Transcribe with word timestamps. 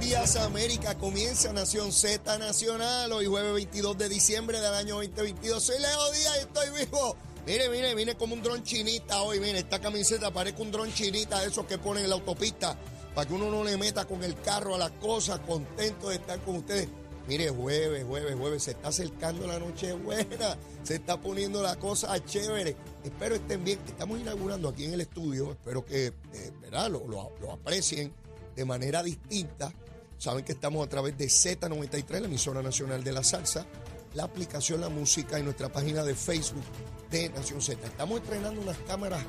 días, 0.00 0.36
América. 0.36 0.96
Comienza 0.96 1.52
Nación 1.52 1.92
Z 1.92 2.38
Nacional. 2.38 3.12
Hoy, 3.12 3.26
jueves 3.26 3.52
22 3.52 3.98
de 3.98 4.08
diciembre 4.08 4.58
del 4.58 4.72
año 4.72 4.94
2022. 4.96 5.62
Soy 5.62 5.78
Leo 5.78 6.12
Díaz 6.12 6.36
y 6.38 6.40
estoy 6.40 6.86
vivo. 6.86 7.16
Mire, 7.46 7.68
mire, 7.68 7.94
vine 7.94 8.14
como 8.14 8.34
un 8.34 8.42
dron 8.42 8.62
chinita 8.62 9.20
hoy. 9.22 9.40
Mire, 9.40 9.58
esta 9.58 9.78
camiseta 9.78 10.30
parece 10.30 10.62
un 10.62 10.72
dron 10.72 10.92
chinita 10.92 11.40
de 11.40 11.48
esos 11.48 11.66
que 11.66 11.76
ponen 11.76 12.04
en 12.04 12.10
la 12.10 12.16
autopista 12.16 12.76
para 13.14 13.28
que 13.28 13.34
uno 13.34 13.50
no 13.50 13.62
le 13.62 13.76
meta 13.76 14.06
con 14.06 14.24
el 14.24 14.40
carro 14.40 14.74
a 14.74 14.78
las 14.78 14.90
cosas. 14.92 15.38
Contento 15.40 16.08
de 16.08 16.14
estar 16.14 16.40
con 16.40 16.56
ustedes. 16.56 16.88
Mire, 17.28 17.50
jueves, 17.50 18.04
jueves, 18.04 18.34
jueves, 18.36 18.62
se 18.62 18.70
está 18.70 18.88
acercando 18.88 19.46
la 19.46 19.58
noche 19.58 19.92
buena, 19.92 20.56
se 20.82 20.94
está 20.94 21.20
poniendo 21.20 21.62
la 21.62 21.76
cosa 21.76 22.18
chévere. 22.24 22.74
Espero 23.04 23.34
estén 23.34 23.64
bien. 23.64 23.78
Estamos 23.86 24.18
inaugurando 24.18 24.70
aquí 24.70 24.86
en 24.86 24.94
el 24.94 25.02
estudio, 25.02 25.50
espero 25.52 25.84
que 25.84 26.06
eh, 26.06 26.52
lo, 26.88 27.30
lo 27.38 27.52
aprecien 27.52 28.14
de 28.56 28.64
manera 28.64 29.02
distinta. 29.02 29.72
Saben 30.20 30.44
que 30.44 30.52
estamos 30.52 30.86
a 30.86 30.90
través 30.90 31.16
de 31.16 31.28
Z93, 31.28 32.20
la 32.20 32.26
emisora 32.26 32.62
nacional 32.62 33.02
de 33.02 33.10
la 33.10 33.24
salsa, 33.24 33.66
la 34.12 34.24
aplicación 34.24 34.82
La 34.82 34.90
Música 34.90 35.40
y 35.40 35.42
nuestra 35.42 35.72
página 35.72 36.04
de 36.04 36.14
Facebook 36.14 36.62
de 37.10 37.30
Nación 37.30 37.62
Z. 37.62 37.86
Estamos 37.86 38.20
estrenando 38.20 38.60
unas 38.60 38.76
cámaras 38.80 39.24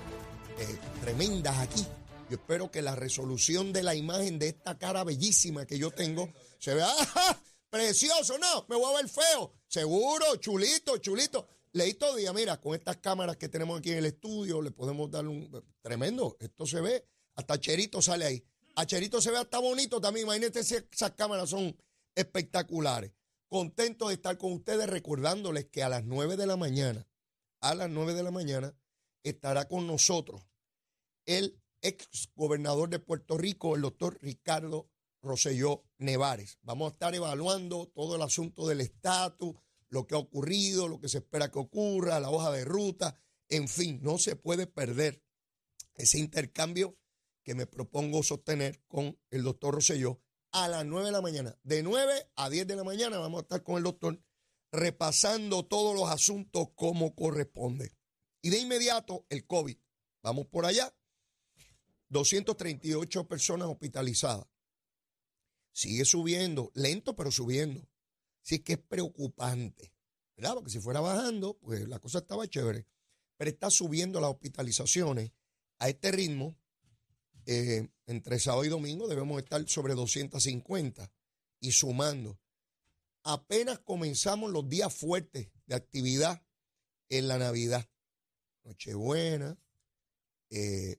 eh, 0.60 0.78
tremendas 1.00 1.58
aquí. 1.60 1.88
Yo 2.30 2.36
espero 2.36 2.70
que 2.70 2.82
la 2.82 2.94
resolución 2.94 3.72
de 3.72 3.84
la 3.84 3.96
imagen 3.96 4.38
de 4.38 4.50
esta 4.50 4.78
cara 4.78 5.06
bellísima 5.06 5.66
que 5.66 5.80
yo 5.80 5.92
tengo 5.92 6.28
se 6.60 6.74
vea 6.74 6.90
¡ah, 7.16 7.42
precioso. 7.70 8.38
No, 8.38 8.66
me 8.68 8.76
voy 8.76 8.94
a 8.94 8.98
ver 8.98 9.08
feo. 9.08 9.54
Seguro, 9.70 10.36
chulito, 10.42 10.98
chulito. 10.98 11.48
Leí 11.72 11.94
todo 11.94 12.18
día, 12.18 12.34
mira, 12.34 12.60
con 12.60 12.76
estas 12.76 12.98
cámaras 12.98 13.38
que 13.38 13.48
tenemos 13.48 13.80
aquí 13.80 13.94
en 13.94 14.00
el 14.00 14.08
estudio, 14.08 14.62
le 14.62 14.72
podemos 14.72 15.10
dar 15.10 15.26
un 15.26 15.64
tremendo. 15.82 16.36
Esto 16.42 16.66
se 16.66 16.82
ve, 16.82 17.06
hasta 17.36 17.58
Cherito 17.58 18.02
sale 18.02 18.26
ahí. 18.26 18.44
A 18.76 18.86
Cherito 18.86 19.22
se 19.22 19.32
ve 19.32 19.38
hasta 19.38 19.60
bonito 19.60 20.00
también. 20.00 20.26
Imagínate 20.26 20.64
si 20.64 20.76
esas 20.76 21.12
cámaras 21.12 21.50
son 21.50 21.76
espectaculares. 22.16 23.12
Contento 23.48 24.08
de 24.08 24.16
estar 24.16 24.38
con 24.38 24.54
ustedes 24.54 24.90
recordándoles 24.90 25.66
que 25.66 25.84
a 25.84 25.90
las 25.90 26.04
9 26.04 26.38
de 26.38 26.48
la 26.48 26.58
mañana, 26.58 27.08
a 27.60 27.76
las 27.76 27.90
9 27.90 28.14
de 28.14 28.24
la 28.24 28.32
mañana, 28.32 28.74
estará 29.24 29.68
con 29.68 29.88
nosotros 29.88 30.42
el 31.26 31.62
ex 31.82 32.30
gobernador 32.36 32.90
de 32.90 33.00
Puerto 33.00 33.38
Rico, 33.38 33.76
el 33.76 33.82
doctor 33.82 34.18
Ricardo 34.22 34.90
Rosselló 35.22 35.84
Nevares. 35.98 36.58
Vamos 36.62 36.92
a 36.92 36.94
estar 36.94 37.14
evaluando 37.14 37.88
todo 37.88 38.16
el 38.16 38.22
asunto 38.22 38.68
del 38.68 38.82
estatus, 38.82 39.56
lo 39.90 40.08
que 40.08 40.16
ha 40.16 40.20
ocurrido, 40.20 40.88
lo 40.88 41.00
que 41.00 41.10
se 41.10 41.18
espera 41.18 41.52
que 41.52 41.60
ocurra, 41.60 42.20
la 42.20 42.30
hoja 42.30 42.52
de 42.52 42.64
ruta, 42.64 43.20
en 43.50 43.68
fin, 43.68 44.00
no 44.02 44.18
se 44.18 44.38
puede 44.38 44.66
perder 44.66 45.22
ese 45.96 46.18
intercambio 46.18 46.98
que 47.44 47.56
me 47.56 47.66
propongo 47.66 48.24
sostener 48.24 48.82
con 48.88 49.20
el 49.30 49.44
doctor 49.44 49.76
Rosselló 49.76 50.22
a 50.52 50.68
las 50.68 50.86
9 50.86 51.08
de 51.08 51.12
la 51.12 51.22
mañana. 51.22 51.58
De 51.64 51.84
9 51.84 52.32
a 52.36 52.50
10 52.50 52.68
de 52.68 52.76
la 52.76 52.84
mañana 52.84 53.18
vamos 53.18 53.40
a 53.40 53.42
estar 53.42 53.64
con 53.64 53.78
el 53.78 53.84
doctor 53.84 54.22
repasando 54.72 55.66
todos 55.66 55.96
los 55.96 56.10
asuntos 56.10 56.70
como 56.76 57.16
corresponde. 57.16 57.96
Y 58.42 58.50
de 58.50 58.60
inmediato 58.60 59.26
el 59.30 59.46
COVID. 59.46 59.78
Vamos 60.24 60.48
por 60.48 60.66
allá. 60.66 60.94
238 62.10 63.28
personas 63.28 63.68
hospitalizadas. 63.70 64.46
Sigue 65.74 66.04
subiendo, 66.06 66.72
lento 66.76 67.16
pero 67.16 67.32
subiendo. 67.32 67.88
Sí 68.42 68.56
es 68.56 68.62
que 68.62 68.74
es 68.74 68.80
preocupante, 68.80 69.94
¿verdad? 70.36 70.56
Porque 70.56 70.72
si 70.72 70.80
fuera 70.80 71.00
bajando, 71.00 71.58
pues 71.60 71.88
la 71.88 72.00
cosa 72.00 72.20
estaba 72.20 72.48
chévere. 72.48 72.88
Pero 73.38 73.50
está 73.50 73.70
subiendo 73.70 74.20
las 74.20 74.32
hospitalizaciones 74.32 75.32
a 75.78 75.90
este 75.90 76.12
ritmo 76.12 76.58
eh, 77.46 77.90
entre 78.06 78.40
sábado 78.40 78.66
y 78.66 78.70
domingo 78.70 79.08
debemos 79.08 79.42
estar 79.42 79.68
sobre 79.68 79.94
250 79.94 81.12
y 81.60 81.72
sumando. 81.72 82.40
Apenas 83.24 83.80
comenzamos 83.80 84.52
los 84.52 84.68
días 84.68 84.94
fuertes 84.94 85.50
de 85.66 85.76
actividad 85.76 86.44
en 87.10 87.28
la 87.28 87.38
Navidad. 87.38 87.88
Nochebuena, 88.64 89.60
eh, 90.50 90.98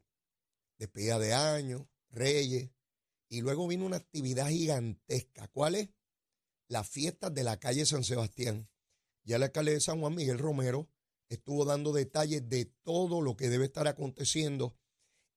despedida 0.78 1.18
de 1.18 1.34
año, 1.34 1.88
Reyes. 2.10 2.70
Y 3.28 3.40
luego 3.40 3.66
vino 3.66 3.86
una 3.86 3.96
actividad 3.96 4.48
gigantesca. 4.48 5.48
¿Cuál 5.48 5.76
es? 5.76 5.88
Las 6.68 6.88
fiestas 6.88 7.32
de 7.34 7.44
la 7.44 7.58
calle 7.58 7.86
San 7.86 8.04
Sebastián. 8.04 8.68
Ya 9.24 9.36
el 9.36 9.42
alcalde 9.42 9.72
de 9.72 9.80
San 9.80 10.00
Juan, 10.00 10.14
Miguel 10.14 10.38
Romero, 10.38 10.88
estuvo 11.28 11.64
dando 11.64 11.92
detalles 11.92 12.48
de 12.48 12.66
todo 12.66 13.20
lo 13.20 13.36
que 13.36 13.48
debe 13.48 13.66
estar 13.66 13.88
aconteciendo 13.88 14.76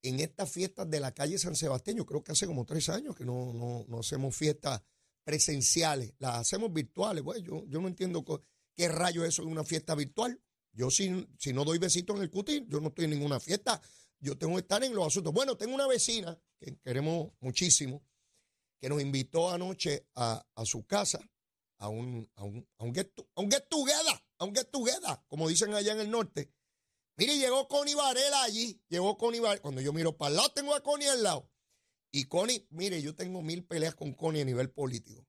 en 0.06 0.20
estas 0.20 0.52
fiestas 0.52 0.90
de 0.90 1.00
la 1.00 1.14
calle 1.14 1.38
San 1.38 1.56
Sebastián. 1.56 1.98
Yo 1.98 2.06
creo 2.06 2.24
que 2.24 2.32
hace 2.32 2.46
como 2.46 2.66
tres 2.66 2.90
años 2.90 3.16
que 3.16 3.26
no, 3.26 3.86
no, 3.88 4.00
hacemos 4.00 4.36
fiestas 4.36 4.82
presenciales, 5.24 6.14
las 6.20 6.36
hacemos 6.36 6.72
virtuales. 6.72 7.24
Pues 7.24 7.42
yo, 7.42 7.66
yo 7.66 7.82
no 7.82 7.88
entiendo 7.88 8.24
qué 8.76 8.88
rayo 8.88 9.24
es 9.24 9.30
eso 9.30 9.44
de 9.44 9.50
una 9.50 9.64
fiesta 9.64 9.96
virtual. 9.96 10.40
Yo 10.74 10.92
si, 10.92 11.28
si 11.40 11.54
no 11.54 11.64
doy 11.64 11.80
besitos 11.80 12.16
en 12.18 12.24
el 12.24 12.30
cutín, 12.30 12.68
yo 12.70 12.80
no 12.82 12.90
estoy 12.90 13.06
en 13.06 13.12
ninguna 13.12 13.40
fiesta. 13.40 13.82
Yo 14.20 14.38
tengo 14.38 14.56
que 14.56 14.62
estar 14.62 14.84
en 14.84 14.94
los 14.94 15.08
asuntos. 15.08 15.34
Bueno, 15.34 15.58
tengo 15.58 15.74
una 15.74 15.88
vecina 15.88 16.40
que 16.60 16.78
queremos 16.80 17.32
muchísimo, 17.40 18.04
que 18.80 18.90
nos 18.90 19.02
invitó 19.02 19.50
anoche 19.52 20.08
a, 20.16 20.46
su 20.66 20.86
casa, 20.86 21.20
a 21.78 21.90
un, 21.90 22.30
a 22.36 22.44
un, 22.44 22.68
a 22.78 22.84
un, 22.84 22.94
get, 22.94 23.12
a 23.36 23.42
un 23.42 23.50
get 23.50 23.68
together, 23.70 24.22
a 24.38 24.46
un 24.46 24.54
get 24.54 24.70
together, 24.70 25.20
como 25.28 25.48
dicen 25.48 25.74
allá 25.74 25.94
en 25.94 26.02
el 26.02 26.12
norte. 26.12 26.52
Mire, 27.18 27.38
llegó 27.38 27.68
Connie 27.68 27.96
Varela 27.96 28.44
allí. 28.44 28.82
Llegó 28.90 29.18
Connie 29.18 29.40
Varela. 29.40 29.62
Cuando 29.62 29.82
yo 29.82 29.94
miro 29.94 30.18
para 30.18 30.30
el 30.30 30.36
lado, 30.38 30.50
tengo 30.50 30.76
a 30.76 30.82
Connie 30.82 31.08
al 31.08 31.24
lado. 31.24 31.50
Y 32.12 32.26
Connie, 32.26 32.68
mire, 32.70 33.02
yo 33.02 33.16
tengo 33.16 33.42
mil 33.42 33.66
peleas 33.66 33.96
con 33.96 34.14
Connie 34.14 34.42
a 34.42 34.46
nivel 34.46 34.72
político. 34.72 35.26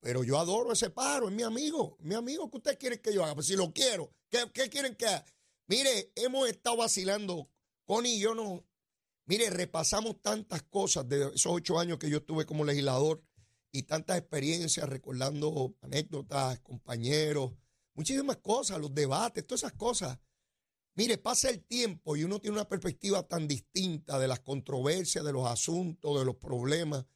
Pero 0.00 0.22
yo 0.22 0.38
adoro 0.38 0.72
ese 0.72 0.90
paro, 0.90 1.28
es 1.28 1.34
mi 1.34 1.42
amigo. 1.42 1.96
Mi 2.00 2.14
amigo, 2.14 2.50
¿qué 2.50 2.56
ustedes 2.58 2.76
quieren 2.76 3.00
que 3.00 3.12
yo 3.12 3.24
haga? 3.24 3.34
Pues 3.34 3.46
si 3.46 3.56
lo 3.56 3.72
quiero, 3.72 4.14
¿qué, 4.28 4.50
qué 4.52 4.68
quieren 4.68 4.94
que 4.94 5.06
haga? 5.06 5.24
Mire, 5.66 6.12
hemos 6.14 6.48
estado 6.48 6.76
vacilando. 6.76 7.50
Connie 7.84 8.16
y 8.16 8.20
yo 8.20 8.34
no. 8.34 8.64
Mire, 9.26 9.50
repasamos 9.50 10.20
tantas 10.22 10.62
cosas 10.62 11.08
de 11.08 11.26
esos 11.34 11.52
ocho 11.52 11.78
años 11.78 11.98
que 11.98 12.08
yo 12.08 12.18
estuve 12.18 12.46
como 12.46 12.64
legislador 12.64 13.22
y 13.72 13.82
tantas 13.82 14.18
experiencias, 14.18 14.88
recordando 14.88 15.74
anécdotas, 15.82 16.60
compañeros, 16.60 17.52
muchísimas 17.94 18.38
cosas, 18.38 18.78
los 18.78 18.94
debates, 18.94 19.46
todas 19.46 19.62
esas 19.62 19.74
cosas. 19.74 20.18
Mire, 20.98 21.16
pasa 21.16 21.48
el 21.48 21.62
tiempo 21.64 22.16
y 22.16 22.24
uno 22.24 22.40
tiene 22.40 22.56
una 22.56 22.68
perspectiva 22.68 23.22
tan 23.22 23.46
distinta 23.46 24.18
de 24.18 24.26
las 24.26 24.40
controversias, 24.40 25.24
de 25.24 25.32
los 25.32 25.46
asuntos, 25.46 26.18
de 26.18 26.24
los 26.24 26.34
problemas. 26.34 27.06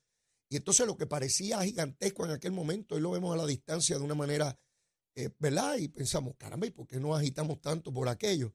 Y 0.48 0.54
entonces 0.54 0.86
lo 0.86 0.96
que 0.96 1.08
parecía 1.08 1.60
gigantesco 1.64 2.24
en 2.24 2.30
aquel 2.30 2.52
momento, 2.52 2.94
hoy 2.94 3.00
lo 3.00 3.10
vemos 3.10 3.34
a 3.34 3.38
la 3.38 3.44
distancia 3.44 3.98
de 3.98 4.04
una 4.04 4.14
manera, 4.14 4.56
eh, 5.16 5.30
¿verdad? 5.40 5.78
Y 5.78 5.88
pensamos, 5.88 6.36
caramba, 6.38 6.68
¿y 6.68 6.70
por 6.70 6.86
qué 6.86 7.00
no 7.00 7.16
agitamos 7.16 7.60
tanto 7.60 7.92
por 7.92 8.08
aquello? 8.08 8.54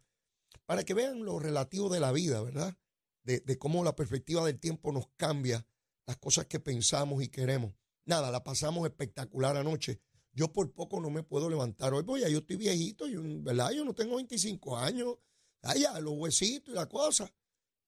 Para 0.65 0.85
que 0.85 0.93
vean 0.93 1.25
lo 1.25 1.39
relativo 1.39 1.89
de 1.89 1.99
la 1.99 2.13
vida, 2.13 2.41
¿verdad? 2.41 2.77
De, 3.23 3.41
de 3.41 3.57
cómo 3.57 3.83
la 3.83 3.97
perspectiva 3.97 4.45
del 4.45 4.61
tiempo 4.61 4.93
nos 4.93 5.09
cambia 5.17 5.67
las 6.05 6.15
cosas 6.15 6.45
que 6.45 6.61
pensamos 6.61 7.21
y 7.21 7.27
queremos. 7.27 7.73
Nada, 8.05 8.31
la 8.31 8.45
pasamos 8.45 8.87
espectacular 8.87 9.57
anoche. 9.57 9.99
Yo 10.37 10.53
por 10.53 10.71
poco 10.71 11.01
no 11.01 11.09
me 11.09 11.23
puedo 11.23 11.49
levantar 11.49 11.95
hoy, 11.95 12.03
porque 12.03 12.21
ya 12.21 12.29
yo 12.29 12.37
estoy 12.37 12.57
viejito, 12.57 13.07
yo, 13.07 13.21
¿verdad? 13.23 13.71
Yo 13.71 13.83
no 13.83 13.95
tengo 13.95 14.17
25 14.17 14.77
años, 14.77 15.15
allá, 15.63 15.99
los 15.99 16.13
huesitos 16.13 16.71
y 16.71 16.75
la 16.75 16.87
cosa. 16.87 17.33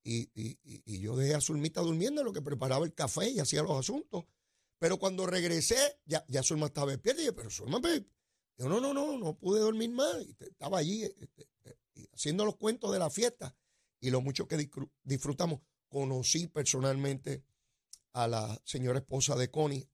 Y, 0.03 0.31
y, 0.33 0.99
yo 0.99 1.15
dejé 1.15 1.35
a 1.35 1.41
Zulmita 1.41 1.81
durmiendo 1.81 2.21
en 2.21 2.25
lo 2.25 2.33
que 2.33 2.41
preparaba 2.41 2.85
el 2.85 2.95
café 2.95 3.29
y 3.29 3.39
hacía 3.39 3.61
los 3.61 3.77
asuntos. 3.77 4.25
Pero 4.79 4.97
cuando 4.97 5.27
regresé, 5.27 5.99
ya, 6.05 6.25
ya 6.27 6.41
Zulma 6.41 6.65
estaba 6.65 6.89
despierta 6.89 7.21
y 7.21 7.25
dije, 7.25 7.33
pero 7.33 7.51
Zulma, 7.51 7.79
yo 8.57 8.67
no, 8.67 8.81
no, 8.81 8.95
no, 8.95 9.19
no 9.19 9.37
pude 9.37 9.59
dormir 9.59 9.91
más. 9.91 10.15
estaba 10.39 10.79
allí 10.79 11.03
este, 11.03 11.47
eh, 11.65 12.07
haciendo 12.13 12.45
los 12.45 12.55
cuentos 12.55 12.91
de 12.91 12.97
la 12.97 13.11
fiesta 13.11 13.55
y 13.99 14.09
lo 14.09 14.21
mucho 14.21 14.47
que 14.47 14.67
disfrutamos. 15.03 15.59
Conocí 15.87 16.47
personalmente 16.47 17.43
a 18.13 18.27
la 18.27 18.59
señora 18.63 18.97
esposa 18.97 19.35
de 19.35 19.51
Connie, 19.51 19.87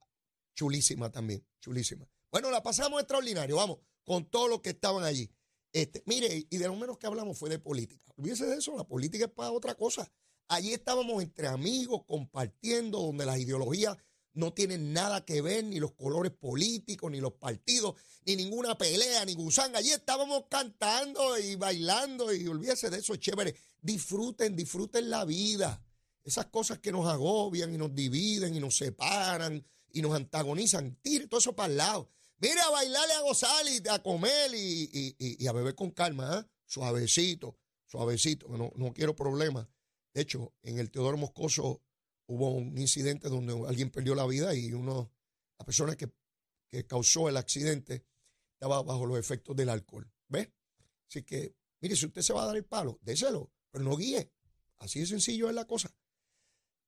chulísima 0.54 1.12
también, 1.12 1.46
chulísima. 1.60 2.08
Bueno, 2.32 2.52
la 2.52 2.62
pasamos 2.64 3.00
extraordinario, 3.00 3.56
vamos, 3.56 3.80
con 4.04 4.26
todos 4.30 4.50
los 4.50 4.62
que 4.62 4.72
estaban 4.72 5.04
allí. 5.04 5.32
Este, 5.72 6.04
mire, 6.06 6.48
y 6.50 6.58
de 6.58 6.68
lo 6.68 6.76
menos 6.76 6.98
que 6.98 7.08
hablamos 7.08 7.38
fue 7.38 7.50
de 7.50 7.60
política. 7.60 8.14
Olvídese 8.18 8.46
de 8.46 8.58
eso, 8.58 8.78
la 8.78 8.88
política 8.88 9.26
es 9.26 9.32
para 9.32 9.52
otra 9.52 9.76
cosa. 9.76 10.10
Allí 10.48 10.74
estábamos 10.74 11.22
entre 11.22 11.48
amigos, 11.48 12.04
compartiendo, 12.08 13.00
donde 13.00 13.26
las 13.26 13.40
ideologías 13.40 13.98
no 14.34 14.54
tienen 14.54 14.94
nada 14.94 15.26
que 15.26 15.42
ver, 15.42 15.64
ni 15.64 15.80
los 15.80 15.94
colores 15.94 16.32
políticos, 16.32 17.10
ni 17.10 17.20
los 17.20 17.34
partidos, 17.34 17.96
ni 18.26 18.36
ninguna 18.36 18.78
pelea, 18.78 19.26
ni 19.26 19.34
gusanga. 19.34 19.80
Allí 19.80 19.92
estábamos 19.92 20.46
cantando 20.50 21.38
y 21.40 21.56
bailando, 21.56 22.34
y 22.34 22.48
olvídese 22.48 22.90
de 22.90 23.00
eso, 23.00 23.16
chévere. 23.16 23.56
Disfruten, 23.82 24.56
disfruten 24.56 25.10
la 25.10 25.26
vida. 25.26 25.82
Esas 26.24 26.48
cosas 26.48 26.80
que 26.80 26.92
nos 26.92 27.08
agobian 27.08 27.74
y 27.74 27.78
nos 27.78 27.94
dividen 27.94 28.56
y 28.56 28.60
nos 28.60 28.78
separan 28.78 29.66
y 29.96 30.02
nos 30.02 30.14
antagonizan, 30.14 31.00
tire 31.02 31.26
todo 31.28 31.40
eso 31.40 31.56
para 31.56 31.72
el 31.72 31.78
lado. 31.78 32.12
Mire, 32.40 32.60
a 32.60 32.70
bailarle, 32.70 33.14
a 33.14 33.22
gozar 33.22 33.66
y 33.66 33.82
a 33.88 34.04
comer 34.04 34.52
y, 34.54 35.48
a 35.48 35.54
beber 35.54 35.74
con 35.74 35.92
calma, 35.92 36.38
¿eh? 36.38 36.52
suavecito, 36.66 37.58
suavecito, 37.86 38.50
no, 38.50 38.74
no 38.76 38.94
quiero 38.94 39.16
problemas. 39.16 39.70
De 40.14 40.22
hecho, 40.22 40.54
en 40.64 40.80
el 40.80 40.92
Teodoro 40.92 41.16
Moscoso 41.16 41.82
hubo 42.28 42.52
un 42.52 42.78
incidente 42.78 43.30
donde 43.30 43.54
alguien 43.70 43.90
perdió 43.90 44.16
la 44.16 44.28
vida 44.28 44.54
y 44.54 44.74
uno, 44.74 45.14
la 45.58 45.66
persona 45.66 45.96
que, 45.96 46.12
que 46.68 46.86
causó 46.86 47.30
el 47.30 47.38
accidente 47.38 48.06
estaba 48.52 48.84
bajo 48.84 49.06
los 49.06 49.18
efectos 49.18 49.56
del 49.56 49.70
alcohol. 49.70 50.12
¿Ves? 50.28 50.50
Así 51.08 51.24
que, 51.24 51.56
mire, 51.80 51.96
si 51.96 52.06
usted 52.06 52.22
se 52.22 52.34
va 52.34 52.44
a 52.44 52.48
dar 52.48 52.58
el 52.58 52.66
palo, 52.66 53.00
déselo, 53.02 53.50
pero 53.72 53.86
no 53.86 53.96
guíe. 53.96 54.30
Así 54.80 55.00
de 55.00 55.06
sencillo 55.06 55.48
es 55.48 55.56
la 55.56 55.66
cosa. 55.66 55.96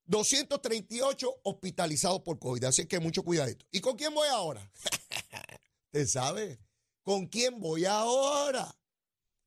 238 0.08 1.40
hospitalizados 1.44 2.22
por 2.22 2.38
COVID, 2.38 2.64
así 2.64 2.86
que 2.86 2.98
mucho 2.98 3.22
cuidadito. 3.22 3.66
¿Y 3.70 3.80
con 3.80 3.96
quién 3.96 4.12
voy 4.14 4.28
ahora? 4.28 4.72
¿Usted 5.86 6.06
sabe? 6.06 6.58
¿Con 7.02 7.26
quién 7.26 7.60
voy 7.60 7.84
ahora? 7.84 8.74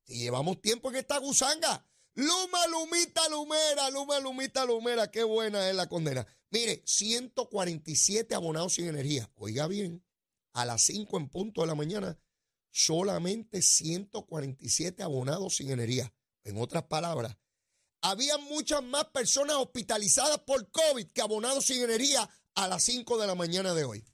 Si 0.05 0.19
llevamos 0.19 0.61
tiempo 0.61 0.89
en 0.89 0.97
esta 0.97 1.17
gusanga. 1.17 1.85
Luma, 2.13 2.67
lumita, 2.67 3.27
lumera, 3.29 3.89
luma, 3.89 4.19
lumita, 4.19 4.65
lumera. 4.65 5.09
Qué 5.09 5.23
buena 5.23 5.69
es 5.69 5.75
la 5.75 5.87
condena. 5.87 6.27
Mire, 6.49 6.81
147 6.85 8.35
abonados 8.35 8.73
sin 8.73 8.87
energía. 8.87 9.31
Oiga 9.35 9.67
bien, 9.67 10.05
a 10.53 10.65
las 10.65 10.81
5 10.83 11.17
en 11.17 11.29
punto 11.29 11.61
de 11.61 11.67
la 11.67 11.75
mañana, 11.75 12.19
solamente 12.69 13.61
147 13.61 15.01
abonados 15.01 15.55
sin 15.55 15.71
energía. 15.71 16.13
En 16.43 16.57
otras 16.57 16.83
palabras, 16.83 17.37
había 18.01 18.37
muchas 18.37 18.83
más 18.83 19.05
personas 19.05 19.57
hospitalizadas 19.57 20.39
por 20.39 20.69
COVID 20.71 21.07
que 21.11 21.21
abonados 21.21 21.65
sin 21.65 21.83
energía 21.83 22.29
a 22.55 22.67
las 22.67 22.83
5 22.83 23.17
de 23.17 23.27
la 23.27 23.35
mañana 23.35 23.73
de 23.73 23.83
hoy. 23.83 24.05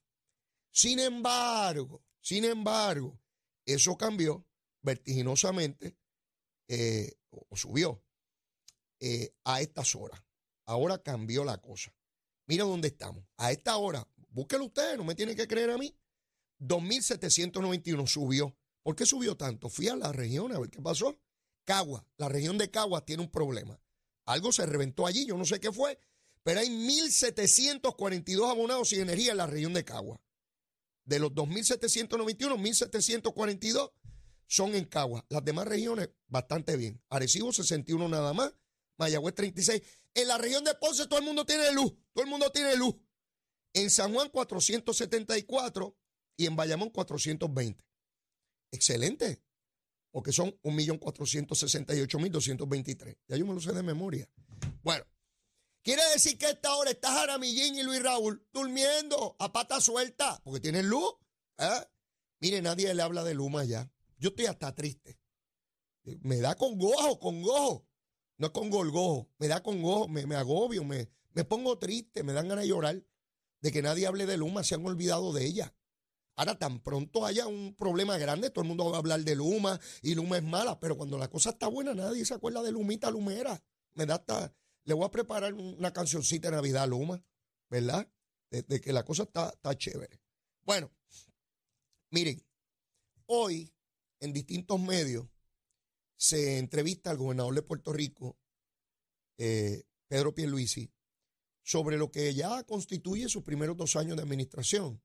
Sin 0.71 0.99
embargo, 0.99 2.03
sin 2.21 2.45
embargo, 2.45 3.19
eso 3.65 3.97
cambió 3.97 4.45
vertiginosamente 4.81 5.97
eh, 6.67 7.13
o, 7.29 7.55
subió 7.55 8.03
eh, 8.99 9.33
a 9.45 9.61
estas 9.61 9.95
horas. 9.95 10.21
Ahora 10.65 11.01
cambió 11.01 11.43
la 11.43 11.57
cosa. 11.59 11.93
Mira 12.45 12.65
dónde 12.65 12.89
estamos. 12.89 13.25
A 13.37 13.51
esta 13.51 13.77
hora, 13.77 14.07
búsquelo 14.29 14.65
usted, 14.65 14.97
no 14.97 15.03
me 15.03 15.15
tiene 15.15 15.35
que 15.35 15.47
creer 15.47 15.71
a 15.71 15.77
mí. 15.77 15.97
2.791 16.59 18.07
subió. 18.07 18.55
¿Por 18.83 18.95
qué 18.95 19.05
subió 19.05 19.35
tanto? 19.35 19.69
Fui 19.69 19.87
a 19.87 19.95
la 19.95 20.11
región 20.11 20.53
a 20.53 20.59
ver 20.59 20.69
qué 20.69 20.81
pasó. 20.81 21.19
Cagua, 21.67 22.07
la 22.15 22.29
región 22.29 22.57
de 22.57 22.71
Cagua 22.71 23.03
tiene 23.05 23.23
un 23.23 23.29
problema. 23.29 23.77
Algo 24.23 24.53
se 24.53 24.65
reventó 24.65 25.05
allí, 25.05 25.25
yo 25.25 25.35
no 25.35 25.43
sé 25.43 25.59
qué 25.59 25.69
fue, 25.69 25.99
pero 26.41 26.61
hay 26.61 26.69
1.742 26.69 28.49
abonados 28.49 28.87
sin 28.87 29.01
energía 29.01 29.31
en 29.31 29.37
la 29.37 29.47
región 29.47 29.73
de 29.73 29.83
Cagua. 29.83 30.21
De 31.03 31.19
los 31.19 31.33
2.791, 31.33 32.55
1.742 32.55 33.91
son 34.47 34.75
en 34.75 34.85
Cagua. 34.85 35.25
Las 35.27 35.43
demás 35.43 35.67
regiones, 35.67 36.09
bastante 36.29 36.77
bien. 36.77 37.03
Arecibo, 37.09 37.51
61 37.51 38.07
nada 38.07 38.31
más. 38.31 38.53
Mayagüez, 38.97 39.35
36. 39.35 39.81
En 40.13 40.27
la 40.29 40.37
región 40.37 40.63
de 40.63 40.73
Ponce, 40.75 41.05
todo 41.07 41.19
el 41.19 41.25
mundo 41.25 41.45
tiene 41.45 41.73
luz. 41.73 41.93
Todo 42.13 42.23
el 42.23 42.29
mundo 42.29 42.49
tiene 42.49 42.77
luz. 42.77 42.95
En 43.73 43.89
San 43.89 44.13
Juan, 44.13 44.29
474. 44.29 45.97
Y 46.37 46.45
en 46.45 46.55
Bayamón, 46.55 46.91
420. 46.91 47.83
Excelente. 48.71 49.41
Porque 50.11 50.31
son 50.31 50.51
1.468.223. 50.63 53.17
Ya 53.27 53.37
yo 53.37 53.45
me 53.45 53.53
lo 53.53 53.59
sé 53.59 53.73
de 53.73 53.83
memoria. 53.83 54.27
Bueno, 54.81 55.05
quiere 55.83 56.01
decir 56.13 56.37
que 56.37 56.47
a 56.47 56.51
esta 56.51 56.75
hora 56.75 56.91
está 56.91 57.11
Jaramillín 57.11 57.75
y 57.75 57.83
Luis 57.83 58.01
Raúl 58.01 58.45
durmiendo 58.51 59.35
a 59.39 59.51
pata 59.51 59.81
suelta 59.81 60.39
porque 60.43 60.59
tienen 60.59 60.89
luz. 60.89 61.15
¿eh? 61.57 61.85
Mire, 62.39 62.61
nadie 62.61 62.93
le 62.93 63.01
habla 63.01 63.23
de 63.23 63.33
Luma 63.33 63.63
ya. 63.63 63.91
Yo 64.17 64.29
estoy 64.29 64.45
hasta 64.45 64.73
triste. 64.73 65.19
Me 66.21 66.37
da 66.37 66.55
con 66.55 66.77
gojo, 66.77 67.19
con 67.19 67.41
gojo. 67.41 67.85
No 68.37 68.47
es 68.47 68.53
con 68.53 68.69
golgojo. 68.69 69.29
Me 69.39 69.47
da 69.47 69.61
con 69.61 69.81
gojo, 69.81 70.07
me, 70.07 70.21
agobio, 70.35 70.83
me, 70.83 71.09
me 71.33 71.43
pongo 71.43 71.77
triste, 71.79 72.23
me 72.23 72.33
dan 72.33 72.47
ganas 72.47 72.63
de 72.63 72.69
llorar 72.69 73.03
de 73.61 73.71
que 73.71 73.81
nadie 73.81 74.07
hable 74.07 74.25
de 74.25 74.37
Luma, 74.37 74.63
se 74.63 74.75
han 74.75 74.85
olvidado 74.85 75.33
de 75.33 75.45
ella. 75.45 75.73
Ahora, 76.37 76.55
tan 76.55 76.79
pronto 76.79 77.25
haya 77.25 77.47
un 77.47 77.73
problema 77.73 78.15
grande, 78.19 78.51
todo 78.51 78.61
el 78.61 78.67
mundo 78.67 78.87
va 78.91 78.97
a 78.97 78.99
hablar 78.99 79.23
de 79.23 79.35
Luma 79.35 79.79
y 80.03 80.13
Luma 80.13 80.37
es 80.37 80.43
mala, 80.43 80.79
pero 80.79 80.95
cuando 80.95 81.17
la 81.17 81.27
cosa 81.31 81.49
está 81.49 81.67
buena, 81.67 81.95
nadie 81.95 82.23
se 82.25 82.35
acuerda 82.35 82.61
de 82.61 82.71
Lumita 82.71 83.09
Lumera. 83.09 83.59
Me 83.95 84.05
da 84.05 84.15
hasta, 84.15 84.53
le 84.83 84.93
voy 84.93 85.05
a 85.05 85.09
preparar 85.09 85.55
una 85.55 85.91
cancioncita 85.91 86.51
de 86.51 86.57
Navidad 86.57 86.83
a 86.83 86.87
Luma, 86.87 87.25
¿verdad? 87.71 88.07
De, 88.51 88.79
que 88.79 88.93
la 88.93 89.03
cosa 89.03 89.23
está, 89.23 89.49
está 89.49 89.75
chévere. 89.75 90.21
Bueno, 90.61 90.91
miren, 92.11 92.45
hoy 93.25 93.73
en 94.19 94.31
distintos 94.31 94.79
medios 94.79 95.25
se 96.17 96.59
entrevista 96.59 97.09
al 97.09 97.17
gobernador 97.17 97.55
de 97.55 97.63
Puerto 97.63 97.93
Rico, 97.93 98.37
eh, 99.39 99.85
Pedro 100.07 100.35
Pierluisi, 100.35 100.93
sobre 101.63 101.97
lo 101.97 102.11
que 102.11 102.35
ya 102.35 102.61
constituye 102.61 103.27
sus 103.27 103.41
primeros 103.41 103.75
dos 103.75 103.95
años 103.95 104.17
de 104.17 104.21
administración 104.21 105.01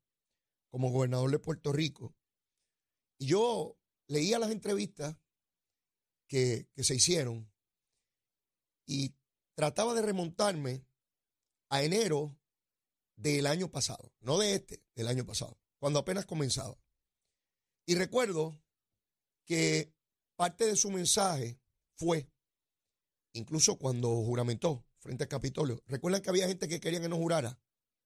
como 0.73 0.91
gobernador 0.91 1.31
de 1.31 1.39
Puerto 1.39 1.71
Rico. 1.71 2.17
Y 3.19 3.27
yo 3.27 3.79
leía 4.09 4.39
las 4.39 4.51
entrevistas 4.51 5.17
que, 6.27 6.67
que 6.75 6.83
se 6.83 6.95
hicieron 6.95 7.53
y 8.87 9.15
trataba 9.55 9.95
de 9.95 10.03
remontarme 10.03 10.85
a 11.69 11.83
enero 11.83 12.37
del 13.17 13.47
año 13.47 13.71
pasado, 13.71 14.13
no 14.21 14.39
de 14.39 14.55
este, 14.55 14.83
del 14.95 15.09
año 15.09 15.27
pasado, 15.27 15.61
cuando 15.79 15.99
apenas 15.99 16.25
comenzaba. 16.25 16.77
Y 17.87 17.95
recuerdo 17.95 18.59
que 19.45 19.95
parte 20.37 20.65
de 20.67 20.77
su 20.77 20.91
mensaje 20.91 21.61
fue, 21.97 22.31
incluso 23.35 23.79
cuando 23.79 24.09
juramentó 24.25 24.87
frente 25.01 25.25
al 25.25 25.29
Capitolio, 25.29 25.83
recuerdan 25.87 26.23
que 26.23 26.31
había 26.31 26.49
gente 26.49 26.67
que 26.67 26.81
quería 26.81 27.01
que 27.01 27.11
no 27.11 27.17
jurara 27.17 27.61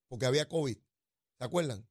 porque 0.09 0.27
había 0.27 0.49
COVID, 0.49 0.77
¿se 1.39 1.45
acuerdan? 1.45 1.89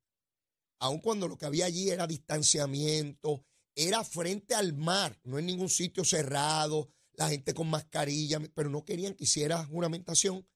Aun 0.80 1.00
cuando 1.00 1.28
lo 1.28 1.38
que 1.38 1.46
había 1.46 1.66
allí 1.66 1.90
era 1.90 2.08
distanciamiento, 2.08 3.46
era 3.76 4.04
frente 4.04 4.56
al 4.56 4.74
mar, 4.74 5.20
no 5.24 5.40
en 5.40 5.46
ningún 5.46 5.70
sitio 5.70 6.04
cerrado, 6.04 6.90
la 7.14 7.30
gente 7.30 7.54
con 7.54 7.70
mascarilla, 7.70 8.40
pero 8.54 8.70
no 8.70 8.86
querían 8.86 9.14
que 9.14 9.24
hiciera 9.26 9.66
juramentación 9.66 10.48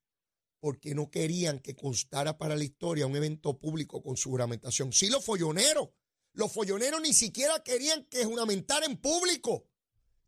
porque 0.60 0.94
no 0.94 1.10
querían 1.10 1.60
que 1.60 1.75
constara 1.75 2.38
para 2.38 2.56
la 2.56 2.63
historia 2.63 3.07
un 3.07 3.16
evento 3.16 3.57
público 3.60 4.01
con 4.01 4.18
su 4.18 4.30
juramentación. 4.30 4.92
Sí, 4.92 5.10
los 5.10 5.24
folloneros, 5.24 5.89
los 6.33 6.51
folloneros 6.51 7.01
ni 7.01 7.13
siquiera 7.13 7.63
querían 7.63 8.06
que 8.06 8.25
juramentara 8.25 8.86
en 8.86 8.98
público 8.98 9.67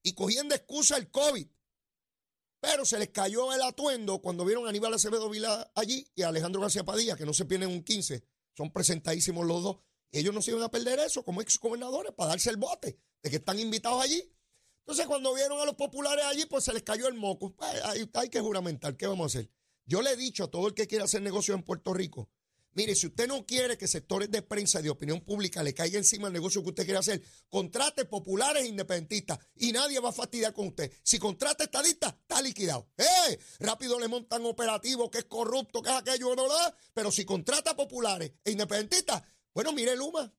y 0.04 0.14
cogían 0.14 0.48
de 0.48 0.56
excusa 0.56 0.98
el 0.98 1.12
COVID. 1.12 1.48
Pero 2.62 2.86
se 2.86 3.00
les 3.00 3.10
cayó 3.10 3.52
el 3.54 3.62
atuendo 3.62 4.22
cuando 4.22 4.46
vieron 4.46 4.68
a 4.68 4.70
Aníbal 4.70 4.94
Acevedo 4.94 5.30
Vila 5.30 5.72
allí 5.76 6.08
y 6.16 6.22
a 6.22 6.30
Alejandro 6.30 6.62
García 6.62 6.84
Padilla, 6.84 7.16
que 7.16 7.26
no 7.26 7.34
se 7.34 7.46
pierden 7.46 7.70
un 7.70 7.84
15. 7.84 8.24
Son 8.56 8.72
presentadísimos 8.72 9.46
los 9.46 9.64
dos. 9.64 9.78
Ellos 10.12 10.34
no 10.34 10.42
se 10.42 10.52
iban 10.52 10.64
a 10.64 10.70
perder 10.70 11.00
eso 11.00 11.24
como 11.24 11.42
ex 11.42 11.58
gobernadores 11.60 12.14
para 12.14 12.32
darse 12.32 12.50
el 12.50 12.58
bote 12.58 12.98
de 13.22 13.30
que 13.30 13.38
están 13.38 13.60
invitados 13.60 14.04
allí. 14.04 14.22
Entonces, 14.80 15.06
cuando 15.06 15.34
vieron 15.34 15.60
a 15.60 15.66
los 15.66 15.76
populares 15.76 16.26
allí, 16.26 16.46
pues 16.46 16.64
se 16.64 16.74
les 16.74 16.84
cayó 16.84 17.08
el 17.08 17.14
moco. 17.14 17.56
Pues, 17.56 17.70
hay, 17.84 18.10
hay 18.14 18.30
que 18.30 18.42
juramentar. 18.42 18.98
¿Qué 18.98 19.08
vamos 19.08 19.36
a 19.36 19.40
hacer? 19.40 19.52
Yo 19.86 20.02
le 20.02 20.12
he 20.12 20.18
dicho 20.18 20.46
a 20.46 20.52
todo 20.52 20.68
el 20.68 20.74
que 20.74 20.88
quiera 20.88 21.06
hacer 21.06 21.22
negocio 21.22 21.54
en 21.54 21.64
Puerto 21.64 21.94
Rico 21.94 22.30
Mire, 22.74 22.96
si 22.96 23.08
usted 23.08 23.28
no 23.28 23.46
quiere 23.46 23.78
que 23.78 23.86
sectores 23.86 24.32
de 24.32 24.42
prensa 24.42 24.80
y 24.80 24.84
de 24.84 24.90
opinión 24.90 25.20
pública 25.22 25.62
le 25.62 25.74
caiga 25.74 25.98
encima 25.98 26.28
el 26.28 26.34
negocio 26.34 26.64
que 26.64 26.70
usted 26.70 26.86
quiere 26.86 27.00
hacer, 27.00 27.22
contrate 27.50 28.06
populares 28.06 28.64
e 28.64 28.68
independentistas 28.68 29.40
y 29.56 29.74
nadie 29.74 30.00
va 30.00 30.10
a 30.10 30.14
fastidiar 30.14 30.54
con 30.54 30.68
usted. 30.68 30.90
Si 31.04 31.20
contrata 31.20 31.66
estadistas, 31.66 32.14
está 32.14 32.42
liquidado. 32.42 32.88
¡Eh! 32.98 33.38
Rápido 33.60 34.00
le 34.00 34.08
montan 34.08 34.46
operativo 34.46 35.12
que 35.12 35.20
es 35.20 35.26
corrupto, 35.26 35.82
que 35.82 35.90
es 35.90 35.96
aquello, 35.96 36.30
¿verdad? 36.30 36.74
Pero 36.94 37.12
si 37.12 37.26
contrata 37.26 37.76
populares 37.76 38.32
e 38.46 38.52
independentistas, 38.52 39.22
bueno, 39.54 39.74
mire 39.74 39.96
Luma. 39.96 40.34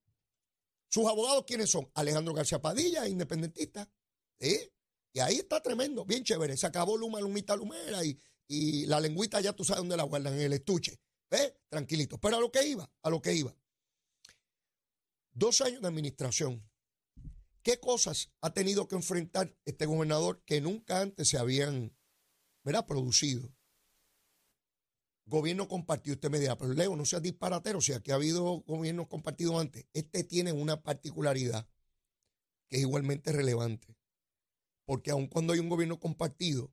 ¿Sus 0.88 1.06
abogados 1.06 1.44
quiénes 1.46 1.70
son? 1.70 1.90
Alejandro 1.94 2.34
García 2.34 2.60
Padilla, 2.60 3.08
independentista. 3.08 3.88
¿Eh? 4.38 4.72
Y 5.14 5.20
ahí 5.20 5.36
está 5.36 5.62
tremendo, 5.62 6.04
bien 6.04 6.22
chévere. 6.22 6.56
Se 6.56 6.66
acabó 6.66 6.96
Luma, 6.96 7.20
Lumita, 7.20 7.56
Lumera 7.56 8.04
y, 8.04 8.18
y 8.48 8.86
la 8.86 9.00
lengüita 9.00 9.40
ya 9.40 9.52
tú 9.52 9.64
sabes 9.64 9.80
dónde 9.80 9.96
la 9.96 10.02
guardan, 10.02 10.34
en 10.34 10.40
el 10.40 10.52
estuche. 10.52 11.00
¿Eh? 11.30 11.56
Tranquilito. 11.68 12.18
Pero 12.18 12.36
a 12.36 12.40
lo 12.40 12.52
que 12.52 12.66
iba, 12.66 12.90
a 13.02 13.10
lo 13.10 13.22
que 13.22 13.32
iba. 13.32 13.54
Dos 15.32 15.62
años 15.62 15.80
de 15.80 15.88
administración. 15.88 16.62
¿Qué 17.62 17.80
cosas 17.80 18.30
ha 18.40 18.52
tenido 18.52 18.88
que 18.88 18.96
enfrentar 18.96 19.56
este 19.64 19.86
gobernador 19.86 20.42
que 20.44 20.60
nunca 20.60 21.00
antes 21.00 21.28
se 21.28 21.38
habían 21.38 21.96
¿verdad? 22.64 22.86
producido? 22.86 23.54
Gobierno 25.24 25.68
compartido, 25.68 26.14
usted 26.14 26.30
me 26.30 26.40
dirá, 26.40 26.58
pero 26.58 26.72
Leo, 26.72 26.96
no 26.96 27.04
sea 27.04 27.20
disparatero, 27.20 27.80
si 27.80 27.92
aquí 27.92 28.10
ha 28.10 28.16
habido 28.16 28.42
gobiernos 28.66 29.06
compartidos 29.08 29.60
antes. 29.60 29.86
Este 29.92 30.24
tiene 30.24 30.52
una 30.52 30.82
particularidad 30.82 31.68
que 32.68 32.76
es 32.76 32.82
igualmente 32.82 33.32
relevante. 33.32 33.96
Porque 34.84 35.10
aun 35.10 35.28
cuando 35.28 35.52
hay 35.52 35.60
un 35.60 35.68
gobierno 35.68 36.00
compartido, 36.00 36.72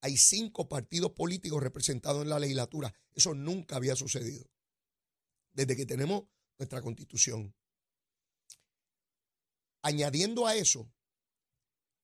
hay 0.00 0.16
cinco 0.16 0.68
partidos 0.68 1.12
políticos 1.12 1.62
representados 1.62 2.22
en 2.22 2.30
la 2.30 2.38
legislatura. 2.38 2.92
Eso 3.12 3.34
nunca 3.34 3.76
había 3.76 3.96
sucedido 3.96 4.48
desde 5.52 5.76
que 5.76 5.86
tenemos 5.86 6.24
nuestra 6.58 6.82
constitución. 6.82 7.54
Añadiendo 9.82 10.46
a 10.46 10.54
eso, 10.54 10.90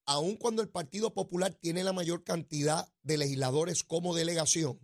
aun 0.06 0.36
cuando 0.36 0.62
el 0.62 0.68
Partido 0.68 1.14
Popular 1.14 1.54
tiene 1.54 1.84
la 1.84 1.92
mayor 1.92 2.24
cantidad 2.24 2.92
de 3.02 3.18
legisladores 3.18 3.84
como 3.84 4.14
delegación, 4.14 4.80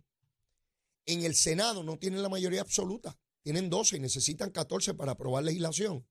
En 1.10 1.24
el 1.24 1.34
Senado 1.34 1.82
no 1.82 1.98
tienen 1.98 2.22
la 2.22 2.28
mayoría 2.28 2.60
absoluta, 2.60 3.18
tienen 3.42 3.68
12 3.68 3.96
y 3.96 3.98
necesitan 3.98 4.52
14 4.52 4.94
para 4.94 5.12
aprobar 5.12 5.42
legislación. 5.42 6.06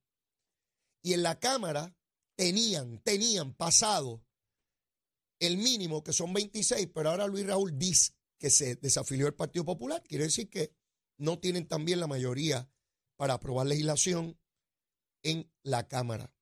Y 1.01 1.13
en 1.13 1.24
la 1.24 1.39
Cámara 1.39 1.96
tenían, 2.36 3.00
tenían 3.00 3.53
pasado 3.53 4.25
el 5.39 5.56
mínimo, 5.56 6.03
que 6.03 6.12
son 6.12 6.34
26, 6.34 6.89
pero 6.94 7.12
ahora 7.12 7.27
Luis 7.27 7.48
Raúl 7.48 7.79
dice 7.79 8.12
que 8.38 8.50
se 8.50 8.75
desafilió 8.75 9.27
el 9.27 9.36
Partido 9.36 9.63
Popular. 9.63 10.03
Quiere 10.03 10.25
decir 10.25 10.50
que 10.50 10.75
no 11.18 11.39
tienen 11.39 11.65
también 11.65 12.01
la 12.01 12.08
mayoría 12.08 12.70
para 13.15 13.36
aprobar 13.36 13.68
legislación 13.68 14.38
en 15.24 15.50
la 15.63 15.88
Cámara. 15.88 16.36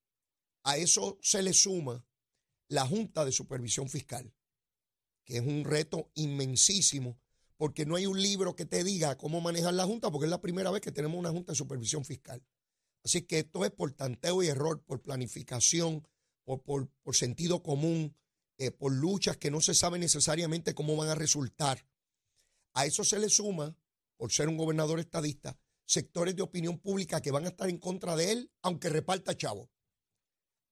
A 0.63 0.77
eso 0.77 1.19
se 1.21 1.43
le 1.43 1.53
suma 1.53 2.03
la 2.69 2.87
Junta 2.87 3.23
de 3.23 3.31
Supervisión 3.31 3.87
Fiscal, 3.87 4.33
que 5.25 5.37
es 5.37 5.45
un 5.45 5.63
reto 5.63 6.09
inmensísimo, 6.15 7.21
porque 7.57 7.85
no 7.85 7.95
hay 7.95 8.05
un 8.05 8.21
libro 8.21 8.55
que 8.55 8.65
te 8.65 8.83
diga 8.83 9.17
cómo 9.17 9.41
manejar 9.41 9.73
la 9.73 9.85
Junta, 9.85 10.11
porque 10.11 10.25
es 10.25 10.31
la 10.31 10.41
primera 10.41 10.71
vez 10.71 10.81
que 10.81 10.91
tenemos 10.91 11.17
una 11.17 11.31
Junta 11.31 11.51
de 11.51 11.57
Supervisión 11.57 12.05
Fiscal. 12.05 12.43
Así 13.03 13.23
que 13.23 13.39
esto 13.39 13.65
es 13.65 13.71
por 13.71 13.91
tanteo 13.91 14.43
y 14.43 14.47
error, 14.47 14.83
por 14.83 15.01
planificación, 15.01 16.07
por, 16.43 16.61
por, 16.61 17.15
sentido 17.15 17.63
común, 17.63 18.15
eh, 18.57 18.71
por 18.71 18.93
luchas 18.93 19.37
que 19.37 19.51
no 19.51 19.59
se 19.59 19.73
sabe 19.73 19.99
necesariamente 19.99 20.73
cómo 20.73 20.95
van 20.95 21.09
a 21.09 21.15
resultar. 21.15 21.85
A 22.73 22.85
eso 22.85 23.03
se 23.03 23.19
le 23.19 23.29
suma, 23.29 23.75
por 24.17 24.31
ser 24.31 24.47
un 24.49 24.57
gobernador 24.57 24.99
estadista, 24.99 25.57
sectores 25.85 26.35
de 26.35 26.41
opinión 26.41 26.79
pública 26.79 27.21
que 27.21 27.31
van 27.31 27.45
a 27.45 27.49
estar 27.49 27.69
en 27.69 27.77
contra 27.77 28.15
de 28.15 28.31
él, 28.31 28.51
aunque 28.61 28.89
reparta 28.89 29.35
chavo. 29.35 29.69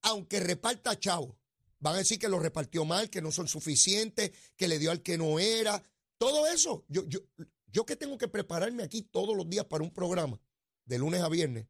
Aunque 0.02 0.40
reparta 0.40 1.00
chavo. 1.00 1.40
Van 1.80 1.96
a 1.96 2.00
decir 2.00 2.20
que 2.20 2.30
lo 2.30 2.40
repartió 2.40 2.86
mal, 2.86 3.10
que 3.10 3.22
no 3.22 3.32
son 3.32 3.48
suficientes, 3.48 4.32
que 4.56 4.68
le 4.68 4.80
dio 4.80 4.92
al 4.92 5.02
que 5.02 5.18
no 5.18 5.40
era. 5.40 5.82
Todo 6.18 6.48
eso. 6.48 6.86
Yo, 6.88 7.06
yo, 7.06 7.20
yo 7.68 7.86
que 7.86 7.96
tengo 7.96 8.18
que 8.18 8.28
prepararme 8.28 8.84
aquí 8.84 9.02
todos 9.02 9.36
los 9.36 9.50
días 9.50 9.66
para 9.66 9.84
un 9.84 9.92
programa, 9.92 10.42
de 10.86 10.98
lunes 10.98 11.22
a 11.22 11.30
viernes, 11.30 11.68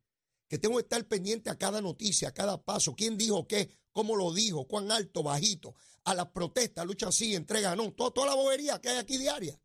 que 0.47 0.59
tengo 0.59 0.75
que 0.75 0.83
estar 0.83 1.03
pendiente 1.07 1.49
a 1.49 1.57
cada 1.57 1.81
noticia, 1.81 2.29
a 2.29 2.33
cada 2.33 2.61
paso, 2.63 2.95
quién 2.95 3.17
dijo 3.17 3.47
qué, 3.47 3.69
cómo 3.91 4.15
lo 4.15 4.33
dijo, 4.33 4.67
cuán 4.67 4.91
alto, 4.91 5.23
bajito, 5.23 5.75
a 6.03 6.13
las 6.13 6.27
protestas, 6.27 6.85
lucha 6.85 7.07
así, 7.07 7.33
entrega 7.33 7.75
no, 7.75 7.91
toda, 7.93 8.11
toda 8.11 8.27
la 8.27 8.35
bobería 8.35 8.79
que 8.79 8.89
hay 8.89 8.97
aquí 8.97 9.17
diaria. 9.17 9.59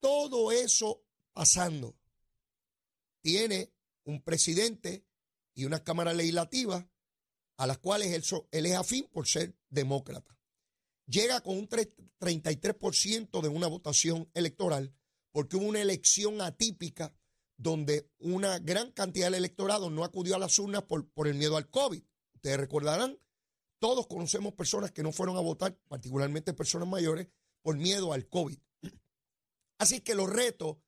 Todo 0.00 0.52
eso 0.52 1.02
pasando. 1.32 1.96
Tiene 3.22 3.72
un 4.04 4.22
presidente 4.22 5.04
y 5.54 5.64
una 5.64 5.82
cámara 5.82 6.12
legislativa 6.14 6.88
a 7.56 7.66
las 7.66 7.78
cuales 7.78 8.32
él 8.52 8.66
es 8.66 8.74
afín 8.74 9.08
por 9.10 9.26
ser 9.26 9.56
demócrata. 9.68 10.35
Llega 11.06 11.40
con 11.40 11.56
un 11.56 11.68
33% 11.68 13.40
de 13.40 13.48
una 13.48 13.66
votación 13.68 14.28
electoral 14.34 14.92
porque 15.32 15.56
hubo 15.56 15.66
una 15.66 15.82
elección 15.82 16.40
atípica 16.40 17.14
donde 17.56 18.10
una 18.18 18.58
gran 18.58 18.90
cantidad 18.92 19.26
del 19.26 19.34
electorado 19.34 19.90
no 19.90 20.04
acudió 20.04 20.34
a 20.34 20.38
las 20.38 20.58
urnas 20.58 20.82
por, 20.82 21.08
por 21.10 21.28
el 21.28 21.34
miedo 21.34 21.56
al 21.56 21.70
COVID. 21.70 22.02
Ustedes 22.34 22.56
recordarán, 22.58 23.18
todos 23.78 24.06
conocemos 24.06 24.54
personas 24.54 24.92
que 24.92 25.02
no 25.02 25.12
fueron 25.12 25.36
a 25.36 25.40
votar, 25.40 25.76
particularmente 25.88 26.52
personas 26.54 26.88
mayores, 26.88 27.28
por 27.62 27.76
miedo 27.76 28.12
al 28.12 28.28
COVID. 28.28 28.58
Así 29.78 30.00
que 30.00 30.14
los 30.14 30.30
retos 30.30 30.78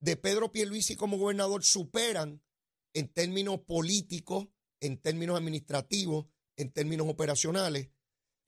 de 0.00 0.16
Pedro 0.16 0.52
Pierluisi 0.52 0.96
como 0.96 1.18
gobernador 1.18 1.64
superan 1.64 2.42
en 2.94 3.08
términos 3.08 3.60
políticos, 3.60 4.48
en 4.80 4.98
términos 4.98 5.36
administrativos, 5.36 6.26
en 6.56 6.70
términos 6.70 7.08
operacionales, 7.08 7.88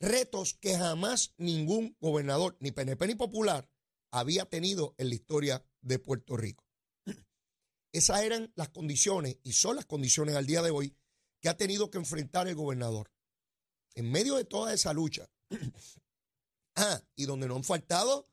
retos 0.00 0.54
que 0.54 0.76
jamás 0.76 1.34
ningún 1.36 1.96
gobernador, 2.00 2.56
ni 2.60 2.72
PNP 2.72 3.06
ni 3.06 3.14
popular, 3.14 3.68
había 4.10 4.44
tenido 4.46 4.94
en 4.98 5.08
la 5.08 5.14
historia 5.14 5.64
de 5.80 5.98
Puerto 5.98 6.36
Rico. 6.36 6.64
Esas 7.92 8.22
eran 8.22 8.52
las 8.54 8.68
condiciones 8.68 9.38
y 9.42 9.52
son 9.52 9.76
las 9.76 9.86
condiciones 9.86 10.36
al 10.36 10.46
día 10.46 10.62
de 10.62 10.70
hoy 10.70 10.96
que 11.40 11.48
ha 11.48 11.56
tenido 11.56 11.90
que 11.90 11.98
enfrentar 11.98 12.48
el 12.48 12.54
gobernador. 12.54 13.10
En 13.94 14.10
medio 14.10 14.36
de 14.36 14.44
toda 14.44 14.72
esa 14.72 14.92
lucha, 14.92 15.28
ah, 16.76 17.02
y 17.16 17.26
donde 17.26 17.48
no 17.48 17.56
han 17.56 17.64
faltado 17.64 18.28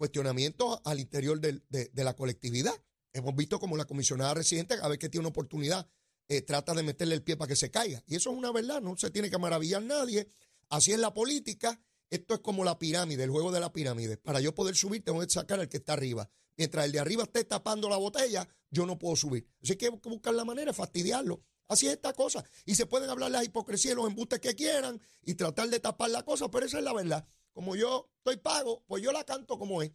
cuestionamientos 0.00 0.80
al 0.84 0.98
interior 0.98 1.38
de, 1.40 1.90
la 1.92 2.16
colectividad. 2.16 2.72
Hemos 3.12 3.36
visto 3.36 3.60
como 3.60 3.76
la 3.76 3.84
comisionada 3.84 4.32
residente, 4.32 4.74
a 4.80 4.88
ver 4.88 4.98
que 4.98 5.10
tiene 5.10 5.26
una 5.26 5.28
oportunidad, 5.28 5.90
eh, 6.26 6.40
trata 6.40 6.72
de 6.72 6.82
meterle 6.82 7.14
el 7.14 7.22
pie 7.22 7.36
para 7.36 7.48
que 7.48 7.56
se 7.56 7.70
caiga. 7.70 8.02
Y 8.06 8.16
eso 8.16 8.30
es 8.30 8.36
una 8.36 8.50
verdad, 8.50 8.80
no 8.80 8.96
se 8.96 9.10
tiene 9.10 9.28
que 9.28 9.36
maravillar 9.36 9.82
nadie. 9.82 10.30
Así 10.70 10.92
es 10.92 10.98
la 10.98 11.12
política. 11.12 11.78
Esto 12.08 12.34
es 12.34 12.40
como 12.40 12.64
la 12.64 12.78
pirámide, 12.78 13.22
el 13.22 13.30
juego 13.30 13.52
de 13.52 13.60
la 13.60 13.72
pirámide. 13.72 14.16
Para 14.16 14.40
yo 14.40 14.54
poder 14.54 14.74
subir, 14.74 15.04
tengo 15.04 15.20
que 15.20 15.30
sacar 15.30 15.60
al 15.60 15.68
que 15.68 15.76
está 15.76 15.92
arriba. 15.92 16.28
Mientras 16.56 16.86
el 16.86 16.92
de 16.92 16.98
arriba 16.98 17.24
esté 17.24 17.44
tapando 17.44 17.88
la 17.88 17.98
botella, 17.98 18.48
yo 18.70 18.86
no 18.86 18.98
puedo 18.98 19.14
subir. 19.14 19.46
Así 19.62 19.76
que 19.76 19.86
hay 19.86 19.98
que 19.98 20.08
buscar 20.08 20.34
la 20.34 20.44
manera 20.44 20.72
de 20.72 20.76
fastidiarlo. 20.76 21.42
Así 21.68 21.86
es 21.86 21.92
esta 21.92 22.12
cosa. 22.14 22.42
Y 22.64 22.74
se 22.74 22.86
pueden 22.86 23.10
hablar 23.10 23.30
la 23.30 23.44
hipocresía 23.44 23.92
y 23.92 23.94
los 23.94 24.08
embustes 24.08 24.40
que 24.40 24.54
quieran 24.54 25.00
y 25.22 25.34
tratar 25.34 25.68
de 25.68 25.78
tapar 25.78 26.10
la 26.10 26.24
cosa, 26.24 26.50
pero 26.50 26.66
esa 26.66 26.78
es 26.78 26.84
la 26.84 26.92
verdad 26.92 27.26
como 27.52 27.76
yo 27.76 28.10
estoy 28.18 28.36
pago, 28.38 28.84
pues 28.86 29.02
yo 29.02 29.12
la 29.12 29.24
canto 29.24 29.58
como 29.58 29.82
es. 29.82 29.92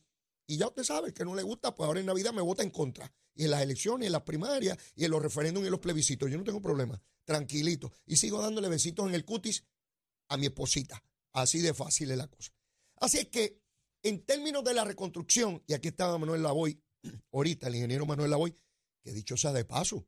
Y 0.47 0.57
ya 0.57 0.67
usted 0.67 0.83
sabe 0.83 1.13
que 1.13 1.25
no 1.25 1.33
le 1.33 1.41
gusta, 1.41 1.73
pues 1.73 1.87
ahora 1.87 1.99
en 1.99 2.05
Navidad 2.05 2.31
me 2.33 2.41
vota 2.41 2.61
en 2.61 2.69
contra. 2.69 3.11
Y 3.33 3.45
en 3.45 3.51
las 3.51 3.63
elecciones, 3.63 4.05
en 4.05 4.11
las 4.11 4.21
primarias, 4.21 4.77
y 4.95 5.05
en 5.05 5.11
los 5.11 5.21
referéndums 5.21 5.63
y 5.63 5.67
en 5.67 5.71
los 5.71 5.79
plebiscitos. 5.79 6.29
Yo 6.29 6.37
no 6.37 6.43
tengo 6.43 6.61
problema. 6.61 7.01
Tranquilito. 7.23 7.91
Y 8.05 8.17
sigo 8.17 8.41
dándole 8.41 8.69
besitos 8.69 9.07
en 9.07 9.15
el 9.15 9.25
cutis 9.25 9.63
a 10.27 10.37
mi 10.37 10.47
esposita. 10.47 11.03
Así 11.33 11.59
de 11.59 11.73
fácil 11.73 12.11
es 12.11 12.17
la 12.17 12.27
cosa. 12.27 12.53
Así 12.97 13.19
es 13.19 13.27
que, 13.27 13.61
en 14.03 14.25
términos 14.25 14.63
de 14.63 14.73
la 14.73 14.83
reconstrucción, 14.83 15.63
y 15.67 15.73
aquí 15.73 15.89
estaba 15.89 16.17
Manuel 16.17 16.43
Lavoy, 16.43 16.81
ahorita 17.31 17.67
el 17.67 17.75
ingeniero 17.75 18.05
Manuel 18.05 18.31
Lavoy, 18.31 18.55
que 19.03 19.11
dicho 19.11 19.37
sea 19.37 19.53
de 19.53 19.65
paso, 19.65 20.07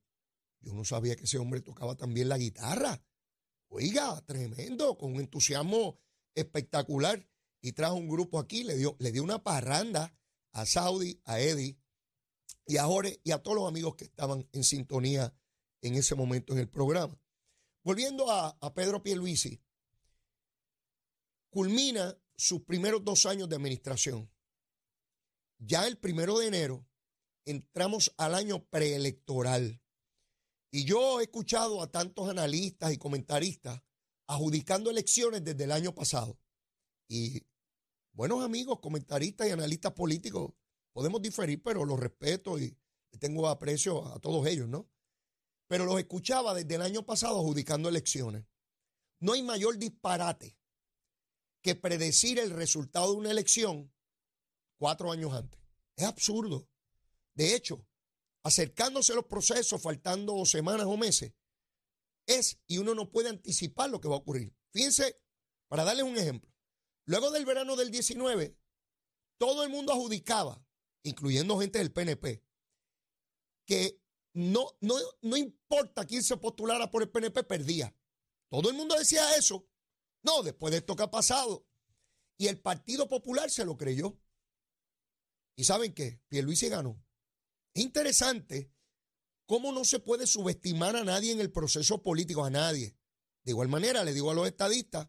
yo 0.62 0.74
no 0.74 0.84
sabía 0.84 1.16
que 1.16 1.24
ese 1.24 1.38
hombre 1.38 1.62
tocaba 1.62 1.96
también 1.96 2.30
la 2.30 2.38
guitarra. 2.38 3.02
Oiga, 3.70 4.22
tremendo, 4.26 4.98
con 4.98 5.14
un 5.14 5.20
entusiasmo 5.20 6.00
espectacular 6.34 7.28
y 7.62 7.74
trajo 7.74 7.96
un 7.96 8.08
grupo 8.08 8.40
aquí, 8.40 8.64
le 8.64 8.76
dio, 8.76 8.96
le 9.00 9.12
dio 9.12 9.24
una 9.24 9.44
parranda 9.44 10.16
a 10.54 10.66
Saudi, 10.66 11.22
a 11.26 11.40
Eddie 11.40 11.78
y 12.66 12.78
a 12.78 12.86
Jorge 12.86 13.20
y 13.24 13.32
a 13.32 13.40
todos 13.40 13.58
los 13.58 13.68
amigos 13.68 13.96
que 13.96 14.06
estaban 14.06 14.48
en 14.52 14.64
sintonía 14.64 15.34
en 15.82 15.96
ese 15.96 16.16
momento 16.16 16.54
en 16.54 16.60
el 16.60 16.70
programa. 16.70 17.20
Volviendo 17.84 18.30
a, 18.32 18.74
Pedro 18.74 19.02
Pierluisi, 19.02 19.62
culmina 21.50 22.18
sus 22.36 22.62
primeros 22.62 23.04
dos 23.04 23.26
años 23.26 23.50
de 23.50 23.56
administración. 23.56 24.32
Ya 25.60 25.88
el 25.88 25.98
primero 25.98 26.38
de 26.38 26.48
enero 26.48 26.88
entramos 27.46 28.14
al 28.18 28.36
año 28.36 28.66
preelectoral. 28.66 29.82
Y 30.72 30.84
yo 30.86 31.20
he 31.20 31.24
escuchado 31.24 31.82
a 31.82 31.92
tantos 31.92 32.30
analistas 32.30 32.94
y 32.94 32.98
comentaristas 32.98 33.82
adjudicando 34.28 34.90
elecciones 34.90 35.44
desde 35.44 35.64
el 35.64 35.72
año 35.72 35.96
pasado. 35.96 36.40
Y 37.08 37.42
buenos 38.12 38.44
amigos, 38.44 38.80
comentaristas 38.80 39.48
y 39.48 39.52
analistas 39.52 39.94
políticos, 39.94 40.54
podemos 40.92 41.22
diferir, 41.22 41.64
pero 41.64 41.86
los 41.86 42.00
respeto 42.00 42.60
y 42.60 42.78
tengo 43.20 43.48
aprecio 43.48 44.06
a 44.08 44.20
todos 44.20 44.46
ellos, 44.46 44.68
¿no? 44.68 44.90
Pero 45.68 45.86
los 45.86 45.98
escuchaba 45.98 46.54
desde 46.54 46.76
el 46.76 46.82
año 46.82 47.06
pasado 47.06 47.40
adjudicando 47.40 47.90
elecciones. 47.90 48.46
No 49.20 49.34
hay 49.34 49.42
mayor 49.42 49.78
disparate 49.78 50.58
que 51.68 51.76
predecir 51.76 52.40
el 52.40 52.52
resultado 52.52 53.12
de 53.12 53.18
una 53.18 53.32
elección 53.32 53.94
cuatro 54.78 55.12
años 55.12 55.34
antes. 55.34 55.60
Es 55.98 56.06
absurdo. 56.06 56.70
De 57.34 57.56
hecho, 57.56 57.86
acercándose 58.44 59.14
los 59.14 59.26
procesos, 59.26 59.82
faltando 59.82 60.46
semanas 60.46 60.86
o 60.86 60.96
meses, 60.96 61.34
es 62.26 62.58
y 62.68 62.78
uno 62.78 62.96
no 62.96 63.12
puede 63.12 63.28
anticipar 63.28 63.90
lo 63.90 64.00
que 64.00 64.08
va 64.08 64.16
a 64.16 64.20
ocurrir. 64.20 64.56
Fíjense, 64.72 65.20
para 65.68 65.84
darles 65.84 66.06
un 66.06 66.18
ejemplo, 66.18 66.50
Luego 67.04 67.32
del 67.32 67.46
verano 67.46 67.76
del 67.76 67.92
19, 67.92 68.58
todo 69.38 69.64
el 69.64 69.70
mundo 69.70 69.92
adjudicaba, 69.92 70.66
incluyendo 71.04 71.60
gente 71.60 71.80
del 71.80 71.92
PNP, 71.92 72.46
que 73.66 74.02
no, 74.34 74.78
no, 74.80 74.96
no 75.22 75.36
importa 75.36 76.06
quién 76.06 76.24
se 76.24 76.38
postulara 76.38 76.90
por 76.92 77.04
el 77.04 77.10
PNP, 77.10 77.44
perdía. 77.44 77.94
Todo 78.50 78.70
el 78.70 78.76
mundo 78.78 78.96
decía 78.96 79.36
eso. 79.36 79.68
No, 80.28 80.44
después 80.44 80.72
de 80.72 80.80
esto 80.80 80.98
que 80.98 81.04
ha 81.04 81.10
pasado. 81.10 81.66
Y 82.38 82.48
el 82.48 82.60
Partido 82.60 83.08
Popular 83.08 83.50
se 83.50 83.64
lo 83.64 83.78
creyó. 83.78 84.20
¿Y 85.56 85.64
saben 85.64 85.94
qué? 85.94 86.22
Pierluisi 86.28 86.68
ganó. 86.68 87.02
Es 87.74 87.82
interesante 87.82 88.74
cómo 89.48 89.72
no 89.72 89.86
se 89.86 90.00
puede 90.00 90.28
subestimar 90.28 90.98
a 90.98 91.06
nadie 91.06 91.32
en 91.32 91.40
el 91.40 91.50
proceso 91.50 92.04
político, 92.04 92.44
a 92.44 92.50
nadie. 92.50 92.98
De 93.46 93.52
igual 93.52 93.70
manera, 93.70 94.04
le 94.04 94.14
digo 94.14 94.30
a 94.30 94.34
los 94.34 94.46
estadistas, 94.46 95.08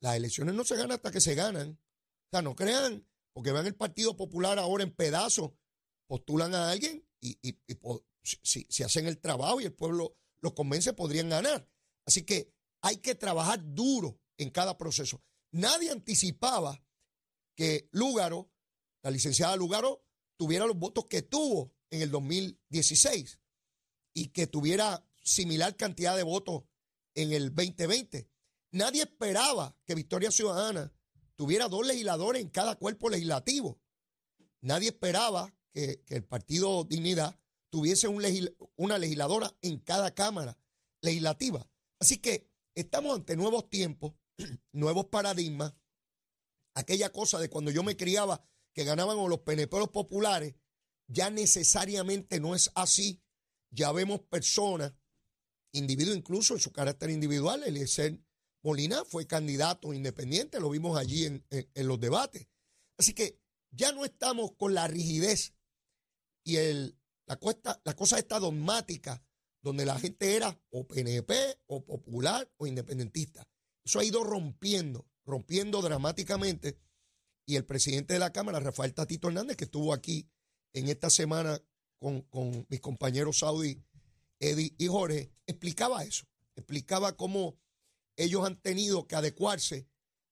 las 0.00 0.16
elecciones 0.16 0.54
no 0.54 0.64
se 0.64 0.76
ganan 0.76 0.92
hasta 0.92 1.10
que 1.10 1.22
se 1.22 1.34
ganan. 1.34 1.70
O 1.70 2.28
sea, 2.30 2.42
no 2.42 2.54
crean, 2.54 3.08
porque 3.32 3.52
vean 3.52 3.66
el 3.66 3.74
Partido 3.74 4.16
Popular 4.16 4.58
ahora 4.58 4.84
en 4.84 4.94
pedazos, 4.94 5.52
postulan 6.06 6.54
a 6.54 6.70
alguien 6.70 7.08
y, 7.20 7.38
si, 8.22 8.82
hacen 8.82 9.06
el 9.06 9.18
trabajo 9.18 9.62
y 9.62 9.64
el 9.64 9.72
pueblo 9.72 10.18
los 10.42 10.52
convence, 10.52 10.92
podrían 10.92 11.30
ganar. 11.30 11.66
Así 12.06 12.26
que 12.26 12.52
hay 12.82 12.98
que 12.98 13.14
trabajar 13.14 13.62
duro 13.64 14.21
en 14.38 14.50
cada 14.50 14.76
proceso. 14.78 15.22
Nadie 15.50 15.90
anticipaba 15.90 16.82
que 17.54 17.88
Lúgaro 17.92 18.52
la 19.02 19.10
licenciada 19.10 19.56
Lugaro 19.56 20.04
tuviera 20.36 20.66
los 20.66 20.76
votos 20.76 21.06
que 21.06 21.22
tuvo 21.22 21.74
en 21.90 22.02
el 22.02 22.10
2016 22.10 23.40
y 24.14 24.28
que 24.28 24.46
tuviera 24.46 25.04
similar 25.22 25.76
cantidad 25.76 26.16
de 26.16 26.22
votos 26.22 26.64
en 27.14 27.32
el 27.32 27.54
2020. 27.54 28.28
Nadie 28.70 29.02
esperaba 29.02 29.76
que 29.84 29.94
Victoria 29.94 30.30
Ciudadana 30.30 30.92
tuviera 31.34 31.68
dos 31.68 31.86
legisladores 31.86 32.42
en 32.42 32.48
cada 32.48 32.76
cuerpo 32.76 33.10
legislativo. 33.10 33.80
Nadie 34.60 34.88
esperaba 34.88 35.52
que, 35.72 36.02
el 36.06 36.24
Partido 36.24 36.84
Dignidad 36.84 37.38
tuviese 37.70 38.06
una 38.08 38.98
legisladora 38.98 39.52
en 39.62 39.78
cada 39.78 40.14
Cámara 40.14 40.56
legislativa. 41.00 41.68
Así 41.98 42.18
que 42.18 42.48
estamos 42.74 43.16
ante 43.16 43.36
nuevos 43.36 43.68
tiempos, 43.68 44.14
nuevos 44.72 45.06
paradigmas. 45.06 45.74
Aquella 46.74 47.10
cosa 47.10 47.38
de 47.38 47.50
cuando 47.50 47.70
yo 47.70 47.82
me 47.82 47.96
criaba 47.96 48.44
que 48.72 48.84
ganaban 48.84 49.18
o 49.18 49.28
los 49.28 49.40
populares, 49.40 50.54
ya 51.06 51.30
necesariamente 51.30 52.40
no 52.40 52.54
es 52.54 52.70
así. 52.74 53.22
Ya 53.70 53.92
vemos 53.92 54.20
personas, 54.22 54.94
individuos 55.72 56.16
incluso 56.16 56.54
en 56.54 56.60
su 56.60 56.72
carácter 56.72 57.10
individual, 57.10 57.62
Eliezer 57.62 58.18
Molina 58.62 59.04
fue 59.04 59.26
candidato 59.26 59.92
independiente, 59.92 60.60
lo 60.60 60.70
vimos 60.70 60.96
allí 60.98 61.24
en, 61.24 61.44
los 61.74 61.98
debates. 61.98 62.48
Así 62.98 63.12
que 63.14 63.40
ya 63.70 63.92
no 63.92 64.04
estamos 64.04 64.52
con 64.52 64.74
la 64.74 64.86
rigidez 64.86 65.54
y 66.44 66.56
el, 66.56 66.98
la, 67.26 67.38
la 67.84 67.96
cosa 67.96 68.18
esta 68.18 68.38
dogmática 68.38 69.24
donde 69.62 69.86
la 69.86 69.98
gente 69.98 70.36
era 70.36 70.60
o 70.70 70.86
PNP 70.86 71.60
o 71.66 71.84
popular 71.84 72.50
o 72.56 72.66
independentista. 72.66 73.48
Eso 73.84 73.98
ha 73.98 74.04
ido 74.04 74.22
rompiendo, 74.24 75.08
rompiendo 75.24 75.82
dramáticamente. 75.82 76.78
Y 77.44 77.56
el 77.56 77.64
presidente 77.64 78.14
de 78.14 78.20
la 78.20 78.32
Cámara, 78.32 78.60
Rafael 78.60 78.94
Tatito 78.94 79.28
Hernández, 79.28 79.56
que 79.56 79.64
estuvo 79.64 79.92
aquí 79.92 80.28
en 80.72 80.88
esta 80.88 81.10
semana 81.10 81.60
con, 81.98 82.22
con 82.22 82.66
mis 82.68 82.80
compañeros 82.80 83.40
Saudi, 83.40 83.82
Eddie 84.38 84.74
y 84.78 84.86
Jorge, 84.86 85.32
explicaba 85.46 86.04
eso. 86.04 86.24
Explicaba 86.54 87.16
cómo 87.16 87.58
ellos 88.16 88.44
han 88.46 88.60
tenido 88.60 89.06
que 89.06 89.16
adecuarse 89.16 89.88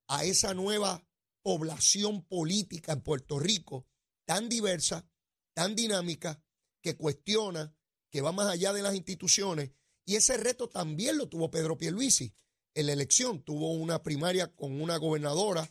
a 0.07 0.25
esa 0.25 0.55
nueva 0.55 1.05
población 1.43 2.23
política 2.25 2.93
en 2.93 3.01
Puerto 3.01 3.39
Rico, 3.39 3.87
tan 4.25 4.49
diversa, 4.49 5.09
tan 5.55 5.75
dinámica, 5.75 6.43
que 6.83 6.97
cuestiona, 6.97 7.75
que 8.11 8.21
va 8.21 8.33
más 8.33 8.49
allá 8.49 8.73
de 8.73 8.83
las 8.83 8.95
instituciones. 8.95 9.71
Y 10.05 10.17
ese 10.17 10.37
reto 10.37 10.69
también 10.69 11.19
lo 11.19 11.29
tuvo 11.29 11.51
Pedro 11.51 11.77
Pierluisi 11.79 12.35
la 12.83 12.93
elección. 12.93 13.43
Tuvo 13.43 13.73
una 13.73 14.03
primaria 14.03 14.55
con 14.55 14.81
una 14.81 14.97
gobernadora 14.97 15.69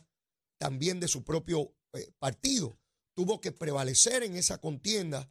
también 0.58 1.00
de 1.00 1.08
su 1.08 1.24
propio 1.24 1.74
eh, 1.94 2.12
partido. 2.18 2.78
Tuvo 3.14 3.40
que 3.40 3.52
prevalecer 3.52 4.22
en 4.22 4.36
esa 4.36 4.58
contienda 4.58 5.30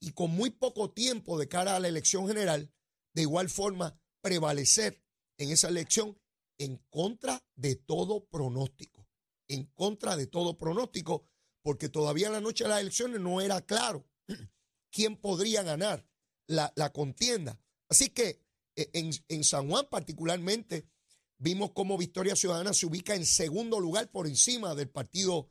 y 0.00 0.12
con 0.12 0.30
muy 0.30 0.50
poco 0.50 0.90
tiempo 0.90 1.38
de 1.38 1.48
cara 1.48 1.76
a 1.76 1.80
la 1.80 1.88
elección 1.88 2.26
general, 2.26 2.72
de 3.14 3.22
igual 3.22 3.48
forma 3.48 4.00
prevalecer 4.20 5.02
en 5.38 5.50
esa 5.50 5.68
elección 5.68 6.18
en 6.58 6.76
contra 6.90 7.44
de 7.54 7.76
todo 7.76 8.26
pronóstico. 8.26 9.06
En 9.48 9.66
contra 9.66 10.16
de 10.16 10.26
todo 10.26 10.56
pronóstico, 10.56 11.28
porque 11.62 11.88
todavía 11.88 12.28
en 12.28 12.32
la 12.34 12.40
noche 12.40 12.64
de 12.64 12.70
las 12.70 12.80
elecciones 12.80 13.20
no 13.20 13.40
era 13.40 13.60
claro 13.60 14.08
quién 14.90 15.16
podría 15.16 15.62
ganar 15.62 16.06
la, 16.46 16.92
contienda. 16.92 17.60
Así 17.88 18.10
que 18.10 18.40
eh, 18.76 18.90
en, 19.28 19.44
San 19.44 19.68
Juan 19.68 19.86
particularmente 19.90 20.86
vimos 21.42 21.72
cómo 21.72 21.98
Victoria 21.98 22.36
Ciudadana 22.36 22.72
se 22.72 22.86
ubica 22.86 23.16
en 23.16 23.26
segundo 23.26 23.80
lugar 23.80 24.10
por 24.10 24.28
encima 24.28 24.76
del 24.76 24.88
Partido 24.88 25.50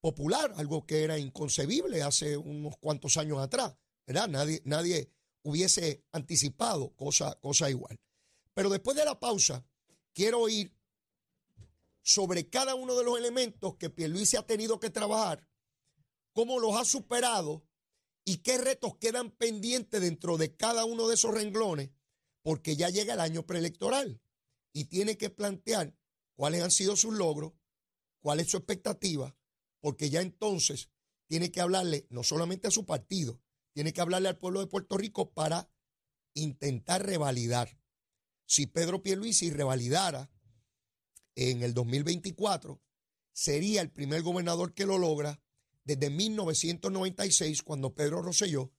Popular, 0.00 0.54
algo 0.56 0.86
que 0.86 1.02
era 1.02 1.18
inconcebible 1.18 2.02
hace 2.02 2.36
unos 2.36 2.76
cuantos 2.78 3.16
años 3.16 3.38
atrás, 3.38 3.74
¿verdad? 4.06 4.28
Nadie, 4.28 4.62
nadie 4.64 5.10
hubiese 5.42 6.04
anticipado 6.12 6.94
cosa, 6.94 7.34
cosa 7.40 7.68
igual. 7.68 7.98
Pero 8.54 8.70
después 8.70 8.96
de 8.96 9.04
la 9.04 9.18
pausa, 9.18 9.66
quiero 10.12 10.40
oír 10.40 10.72
sobre 12.02 12.48
cada 12.48 12.76
uno 12.76 12.96
de 12.96 13.04
los 13.04 13.18
elementos 13.18 13.74
que 13.76 13.90
Pierluisi 13.90 14.36
ha 14.36 14.46
tenido 14.46 14.78
que 14.78 14.90
trabajar, 14.90 15.48
cómo 16.32 16.60
los 16.60 16.76
ha 16.76 16.84
superado 16.84 17.64
y 18.24 18.38
qué 18.38 18.58
retos 18.58 18.96
quedan 18.98 19.32
pendientes 19.32 20.00
dentro 20.00 20.36
de 20.36 20.54
cada 20.54 20.84
uno 20.84 21.08
de 21.08 21.14
esos 21.14 21.34
renglones, 21.34 21.90
porque 22.42 22.76
ya 22.76 22.90
llega 22.90 23.14
el 23.14 23.20
año 23.20 23.44
preelectoral 23.44 24.20
y 24.72 24.86
tiene 24.86 25.16
que 25.16 25.30
plantear 25.30 25.94
cuáles 26.34 26.62
han 26.62 26.70
sido 26.70 26.96
sus 26.96 27.14
logros, 27.14 27.52
cuál 28.20 28.40
es 28.40 28.50
su 28.50 28.56
expectativa, 28.56 29.36
porque 29.80 30.10
ya 30.10 30.20
entonces 30.20 30.90
tiene 31.26 31.50
que 31.50 31.60
hablarle 31.60 32.06
no 32.10 32.22
solamente 32.22 32.68
a 32.68 32.70
su 32.70 32.84
partido, 32.84 33.40
tiene 33.72 33.92
que 33.92 34.00
hablarle 34.00 34.28
al 34.28 34.38
pueblo 34.38 34.60
de 34.60 34.66
Puerto 34.66 34.96
Rico 34.96 35.32
para 35.32 35.70
intentar 36.34 37.04
revalidar. 37.04 37.78
Si 38.46 38.66
Pedro 38.66 39.02
Pierluisi 39.02 39.50
revalidara 39.50 40.30
en 41.34 41.62
el 41.62 41.74
2024, 41.74 42.80
sería 43.32 43.80
el 43.80 43.90
primer 43.90 44.22
gobernador 44.22 44.74
que 44.74 44.86
lo 44.86 44.98
logra 44.98 45.42
desde 45.84 46.10
1996, 46.10 47.62
cuando 47.62 47.94
Pedro 47.94 48.22
Rosselló 48.22 48.72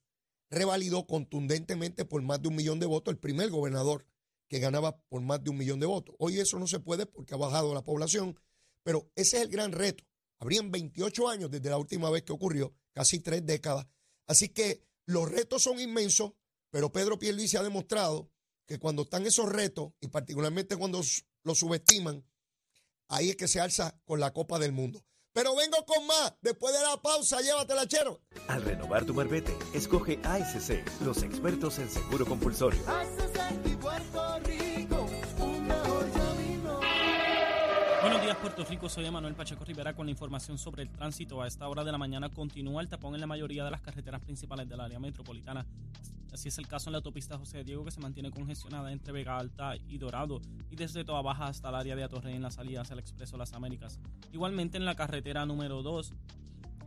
revalidó 0.48 1.06
contundentemente 1.06 2.04
por 2.04 2.22
más 2.22 2.40
de 2.40 2.48
un 2.48 2.56
millón 2.56 2.78
de 2.78 2.86
votos, 2.86 3.12
el 3.12 3.18
primer 3.18 3.50
gobernador 3.50 4.06
que 4.54 4.60
ganaba 4.60 4.96
por 5.08 5.20
más 5.20 5.42
de 5.42 5.50
un 5.50 5.56
millón 5.56 5.80
de 5.80 5.86
votos. 5.86 6.14
Hoy 6.16 6.38
eso 6.38 6.60
no 6.60 6.68
se 6.68 6.78
puede 6.78 7.06
porque 7.06 7.34
ha 7.34 7.36
bajado 7.36 7.74
la 7.74 7.82
población, 7.82 8.38
pero 8.84 9.10
ese 9.16 9.38
es 9.38 9.42
el 9.42 9.48
gran 9.48 9.72
reto. 9.72 10.04
Habrían 10.38 10.70
28 10.70 11.28
años 11.28 11.50
desde 11.50 11.70
la 11.70 11.76
última 11.76 12.08
vez 12.08 12.22
que 12.22 12.32
ocurrió, 12.32 12.72
casi 12.92 13.18
tres 13.18 13.44
décadas. 13.44 13.88
Así 14.28 14.50
que 14.50 14.80
los 15.06 15.28
retos 15.28 15.64
son 15.64 15.80
inmensos, 15.80 16.34
pero 16.70 16.92
Pedro 16.92 17.18
Pierluisi 17.18 17.56
ha 17.56 17.64
demostrado 17.64 18.30
que 18.64 18.78
cuando 18.78 19.02
están 19.02 19.26
esos 19.26 19.48
retos, 19.48 19.92
y 20.00 20.06
particularmente 20.06 20.76
cuando 20.76 21.00
los 21.42 21.58
subestiman, 21.58 22.24
ahí 23.08 23.30
es 23.30 23.36
que 23.36 23.48
se 23.48 23.58
alza 23.58 23.98
con 24.04 24.20
la 24.20 24.32
Copa 24.32 24.60
del 24.60 24.70
Mundo. 24.70 25.04
Pero 25.32 25.56
vengo 25.56 25.84
con 25.84 26.06
más. 26.06 26.32
Después 26.42 26.72
de 26.72 26.80
la 26.80 27.02
pausa, 27.02 27.40
llévatela, 27.40 27.88
chero. 27.88 28.20
Al 28.46 28.62
renovar 28.62 29.04
tu 29.04 29.14
marbete, 29.14 29.52
escoge 29.72 30.20
ASC, 30.22 30.84
los 31.00 31.24
expertos 31.24 31.80
en 31.80 31.90
seguro 31.90 32.24
compulsorio. 32.24 32.80
Buenos 32.84 33.34
días 38.24 38.36
Puerto 38.38 38.64
Rico, 38.64 38.88
soy 38.88 39.04
Emanuel 39.04 39.34
Pacheco 39.34 39.66
Rivera 39.66 39.94
con 39.94 40.06
la 40.06 40.10
información 40.10 40.56
sobre 40.56 40.82
el 40.82 40.88
tránsito. 40.88 41.42
A 41.42 41.46
esta 41.46 41.68
hora 41.68 41.84
de 41.84 41.92
la 41.92 41.98
mañana 41.98 42.30
continúa 42.30 42.80
el 42.80 42.88
tapón 42.88 43.14
en 43.14 43.20
la 43.20 43.26
mayoría 43.26 43.64
de 43.66 43.70
las 43.70 43.82
carreteras 43.82 44.22
principales 44.22 44.66
del 44.66 44.80
área 44.80 44.98
metropolitana. 44.98 45.66
Así 46.32 46.48
es 46.48 46.56
el 46.56 46.66
caso 46.66 46.88
en 46.88 46.92
la 46.92 46.98
autopista 46.98 47.36
José 47.36 47.64
Diego 47.64 47.84
que 47.84 47.90
se 47.90 48.00
mantiene 48.00 48.30
congestionada 48.30 48.90
entre 48.92 49.12
Vega 49.12 49.36
Alta 49.36 49.76
y 49.76 49.98
Dorado 49.98 50.40
y 50.70 50.76
desde 50.76 51.04
Toa 51.04 51.20
Baja 51.20 51.48
hasta 51.48 51.68
el 51.68 51.74
área 51.74 51.96
de 51.96 52.04
Atorrey 52.04 52.34
en 52.34 52.40
la 52.40 52.50
salida 52.50 52.80
hacia 52.80 52.94
el 52.94 53.00
Expreso 53.00 53.36
Las 53.36 53.52
Américas. 53.52 54.00
Igualmente 54.32 54.78
en 54.78 54.86
la 54.86 54.94
carretera 54.94 55.44
número 55.44 55.82
2 55.82 56.14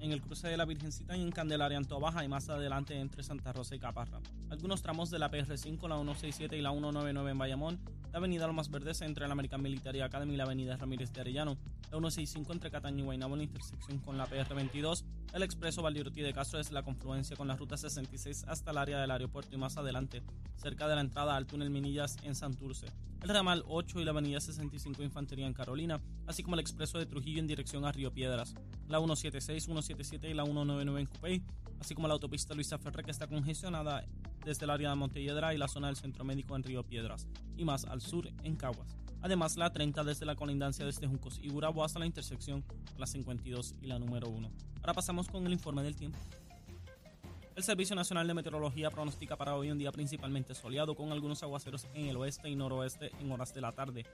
en 0.02 0.12
el 0.12 0.22
cruce 0.22 0.48
de 0.48 0.58
la 0.58 0.66
Virgencita 0.66 1.16
y 1.18 1.22
en 1.22 1.32
Candelaria, 1.32 1.78
en 1.78 1.88
y 2.24 2.28
más 2.28 2.50
adelante 2.50 3.00
entre 3.00 3.24
Santa 3.24 3.54
Rosa 3.54 3.76
y 3.76 3.80
Caparra. 3.80 4.20
Algunos 4.50 4.82
tramos 4.82 5.10
de 5.10 5.20
la 5.20 5.32
PR5, 5.32 5.88
la 5.88 5.96
167 5.96 6.58
y 6.58 6.62
la 6.62 6.72
199 6.72 7.32
en 7.32 7.38
Bayamón, 7.38 7.80
la 8.12 8.20
avenida 8.20 8.48
Lomas 8.48 8.70
Verdes 8.70 9.02
entre 9.02 9.28
la 9.28 9.34
American 9.34 9.62
Military 9.62 10.02
Academy 10.02 10.34
y 10.34 10.38
la 10.38 10.44
avenida 10.44 10.78
Ramírez 10.78 11.12
de 11.14 11.22
Arellano, 11.22 11.58
la 11.84 11.98
165 11.98 12.54
entre 12.54 12.72
Cataño 12.72 13.00
y 13.00 13.06
Guaynabo 13.06 13.34
en 13.34 13.40
la 13.40 13.44
intersección 13.46 14.00
con 14.00 14.18
la 14.18 14.28
PR22, 14.28 15.04
el 15.34 15.44
expreso 15.44 15.82
Valdiroti 15.82 16.22
de 16.22 16.34
Castro 16.34 16.60
es 16.60 16.72
la 16.72 16.84
confluencia 16.84 17.36
con 17.36 17.48
la 17.48 17.56
ruta 17.56 17.78
66 17.78 18.46
hasta 18.48 18.72
el 18.72 18.78
área 18.78 19.00
del 19.00 19.12
aeropuerto 19.12 19.56
y 19.56 19.58
más 19.58 19.78
adelante, 19.78 20.24
cerca 20.58 20.88
de 20.88 20.96
la 20.96 21.02
entrada 21.02 21.36
al 21.36 21.48
túnel 21.48 21.70
Minillas 21.70 22.18
en 22.24 22.36
Santurce, 22.36 22.88
el 23.22 23.30
ramal 23.30 23.64
8 23.68 24.00
y 24.00 24.06
la 24.06 24.12
avenida 24.12 24.40
65 24.40 25.04
Infantería 25.04 25.48
en 25.48 25.54
Carolina, 25.54 26.02
así 26.28 26.44
como 26.44 26.56
el 26.56 26.62
expreso 26.62 26.98
de 26.98 27.06
Trujillo 27.06 27.40
en 27.40 27.48
dirección 27.48 27.86
a 27.86 27.92
Río 27.92 28.14
Piedras, 28.14 28.54
la 28.88 29.00
176, 29.00 29.68
177 29.88 30.30
y 30.30 30.34
la 30.34 30.44
199 30.44 31.00
en 31.00 31.06
Cupey, 31.08 31.42
así 31.80 31.96
como 31.96 32.08
la 32.08 32.16
autopista 32.16 32.54
Luisa 32.54 32.78
Ferre 32.78 33.04
que 33.04 33.12
está 33.12 33.28
congestionada 33.28 34.04
desde 34.44 34.66
el 34.66 34.72
área 34.72 34.90
de 34.90 34.96
Montelledra 34.96 35.54
y 35.54 35.58
la 35.58 35.68
zona 35.68 35.88
del 35.88 35.96
Centro 35.96 36.24
Médico 36.24 36.56
en 36.56 36.64
Río 36.64 36.84
Piedras, 36.84 37.28
y 37.56 37.64
más 37.64 37.86
al 37.86 38.02
sur 38.02 38.28
en 38.44 38.56
Caguas. 38.56 38.98
Además, 39.22 39.58
la 39.58 39.72
30 39.72 40.04
desde 40.04 40.26
la 40.26 40.36
colindancia 40.36 40.86
desde 40.86 41.08
Juncos 41.08 41.40
y 41.42 41.50
Burabo 41.50 41.84
hasta 41.84 42.00
la 42.00 42.06
intersección, 42.06 42.64
la 42.98 43.08
52 43.08 43.76
y 43.82 43.88
la 43.88 43.98
número 43.98 44.30
1. 44.30 44.52
Ahora 44.82 44.94
pasamos 44.94 45.28
con 45.28 45.46
el 45.46 45.54
informe 45.54 45.84
del 45.84 45.96
tiempo. 45.96 46.20
El 47.56 47.64
Servicio 47.64 47.96
Nacional 47.96 48.28
de 48.28 48.36
Meteorología 48.36 48.92
pronostica 48.92 49.36
para 49.36 49.56
hoy 49.56 49.72
un 49.72 49.80
día 49.80 49.92
principalmente 49.92 50.54
soleado 50.54 50.96
con 50.96 51.12
algunos 51.12 51.42
aguaceros 51.42 51.88
en 51.96 52.06
el 52.06 52.18
oeste 52.18 52.50
y 52.50 52.56
noroeste 52.56 53.12
en 53.20 53.32
horas 53.32 53.54
de 53.54 53.62
la 53.62 53.72
tarde, 53.72 54.06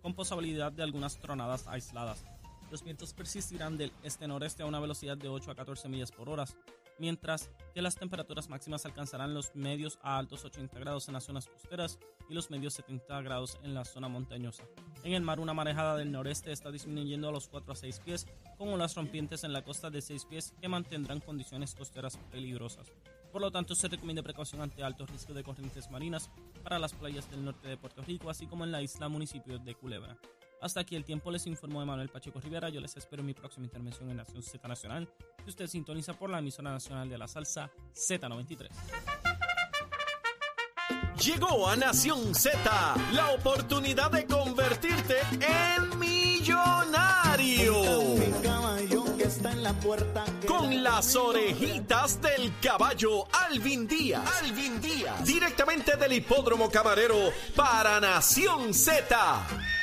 con 0.00 0.14
posibilidad 0.14 0.70
de 0.70 0.84
algunas 0.84 1.18
tronadas 1.18 1.66
aisladas. 1.66 2.24
Los 2.72 2.82
vientos 2.82 3.12
persistirán 3.12 3.76
del 3.76 3.92
este-noreste 4.02 4.62
a 4.62 4.66
una 4.66 4.80
velocidad 4.80 5.18
de 5.18 5.28
8 5.28 5.50
a 5.50 5.54
14 5.54 5.90
millas 5.90 6.10
por 6.10 6.30
hora, 6.30 6.46
mientras 6.98 7.50
que 7.74 7.82
las 7.82 7.96
temperaturas 7.96 8.48
máximas 8.48 8.86
alcanzarán 8.86 9.34
los 9.34 9.54
medios 9.54 9.98
a 10.00 10.16
altos 10.16 10.42
80 10.46 10.78
grados 10.78 11.06
en 11.06 11.12
las 11.12 11.24
zonas 11.24 11.48
costeras 11.48 11.98
y 12.30 12.32
los 12.32 12.50
medios 12.50 12.72
70 12.72 13.20
grados 13.20 13.58
en 13.62 13.74
la 13.74 13.84
zona 13.84 14.08
montañosa. 14.08 14.64
En 15.04 15.12
el 15.12 15.20
mar, 15.20 15.38
una 15.38 15.52
marejada 15.52 15.98
del 15.98 16.10
noreste 16.10 16.50
está 16.50 16.70
disminuyendo 16.70 17.28
a 17.28 17.32
los 17.32 17.46
4 17.48 17.74
a 17.74 17.76
6 17.76 18.00
pies, 18.00 18.26
con 18.56 18.70
olas 18.70 18.94
rompientes 18.94 19.44
en 19.44 19.52
la 19.52 19.62
costa 19.62 19.90
de 19.90 20.00
6 20.00 20.24
pies 20.24 20.54
que 20.58 20.68
mantendrán 20.68 21.20
condiciones 21.20 21.74
costeras 21.74 22.16
peligrosas. 22.30 22.90
Por 23.32 23.42
lo 23.42 23.50
tanto, 23.50 23.74
se 23.74 23.88
recomienda 23.88 24.22
precaución 24.22 24.62
ante 24.62 24.82
alto 24.82 25.04
riesgo 25.04 25.34
de 25.34 25.44
corrientes 25.44 25.90
marinas 25.90 26.30
para 26.62 26.78
las 26.78 26.94
playas 26.94 27.30
del 27.30 27.44
norte 27.44 27.68
de 27.68 27.76
Puerto 27.76 28.00
Rico, 28.00 28.30
así 28.30 28.46
como 28.46 28.64
en 28.64 28.72
la 28.72 28.80
isla 28.80 29.10
municipio 29.10 29.58
de 29.58 29.74
Culebra. 29.74 30.16
Hasta 30.62 30.80
aquí 30.80 30.94
el 30.94 31.04
tiempo 31.04 31.30
les 31.32 31.46
informó 31.48 31.84
Manuel 31.84 32.08
Pacheco 32.08 32.40
Rivera. 32.40 32.68
Yo 32.68 32.80
les 32.80 32.96
espero 32.96 33.20
en 33.20 33.26
mi 33.26 33.34
próxima 33.34 33.66
intervención 33.66 34.08
en 34.10 34.16
Nación 34.16 34.42
Z 34.42 34.66
Nacional, 34.68 35.08
que 35.42 35.50
usted 35.50 35.66
sintoniza 35.66 36.14
por 36.14 36.30
la 36.30 36.38
emisora 36.38 36.70
nacional 36.70 37.08
de 37.08 37.18
la 37.18 37.26
salsa 37.26 37.68
Z93. 37.94 38.68
Llegó 41.20 41.68
a 41.68 41.76
Nación 41.76 42.32
Z 42.34 42.60
la 43.12 43.30
oportunidad 43.32 44.12
de 44.12 44.24
convertirte 44.24 45.16
en 45.40 45.98
millonario. 45.98 47.74
Con 50.46 50.82
las 50.82 51.16
orejitas 51.16 52.20
del 52.20 52.52
caballo 52.60 53.26
Alvin 53.32 53.86
Díaz. 53.88 54.22
Alvin 54.42 54.80
Díaz. 54.80 55.24
Directamente 55.24 55.96
del 55.96 56.12
hipódromo 56.12 56.70
camarero 56.70 57.32
para 57.56 57.98
Nación 58.00 58.72
Z. 58.72 59.81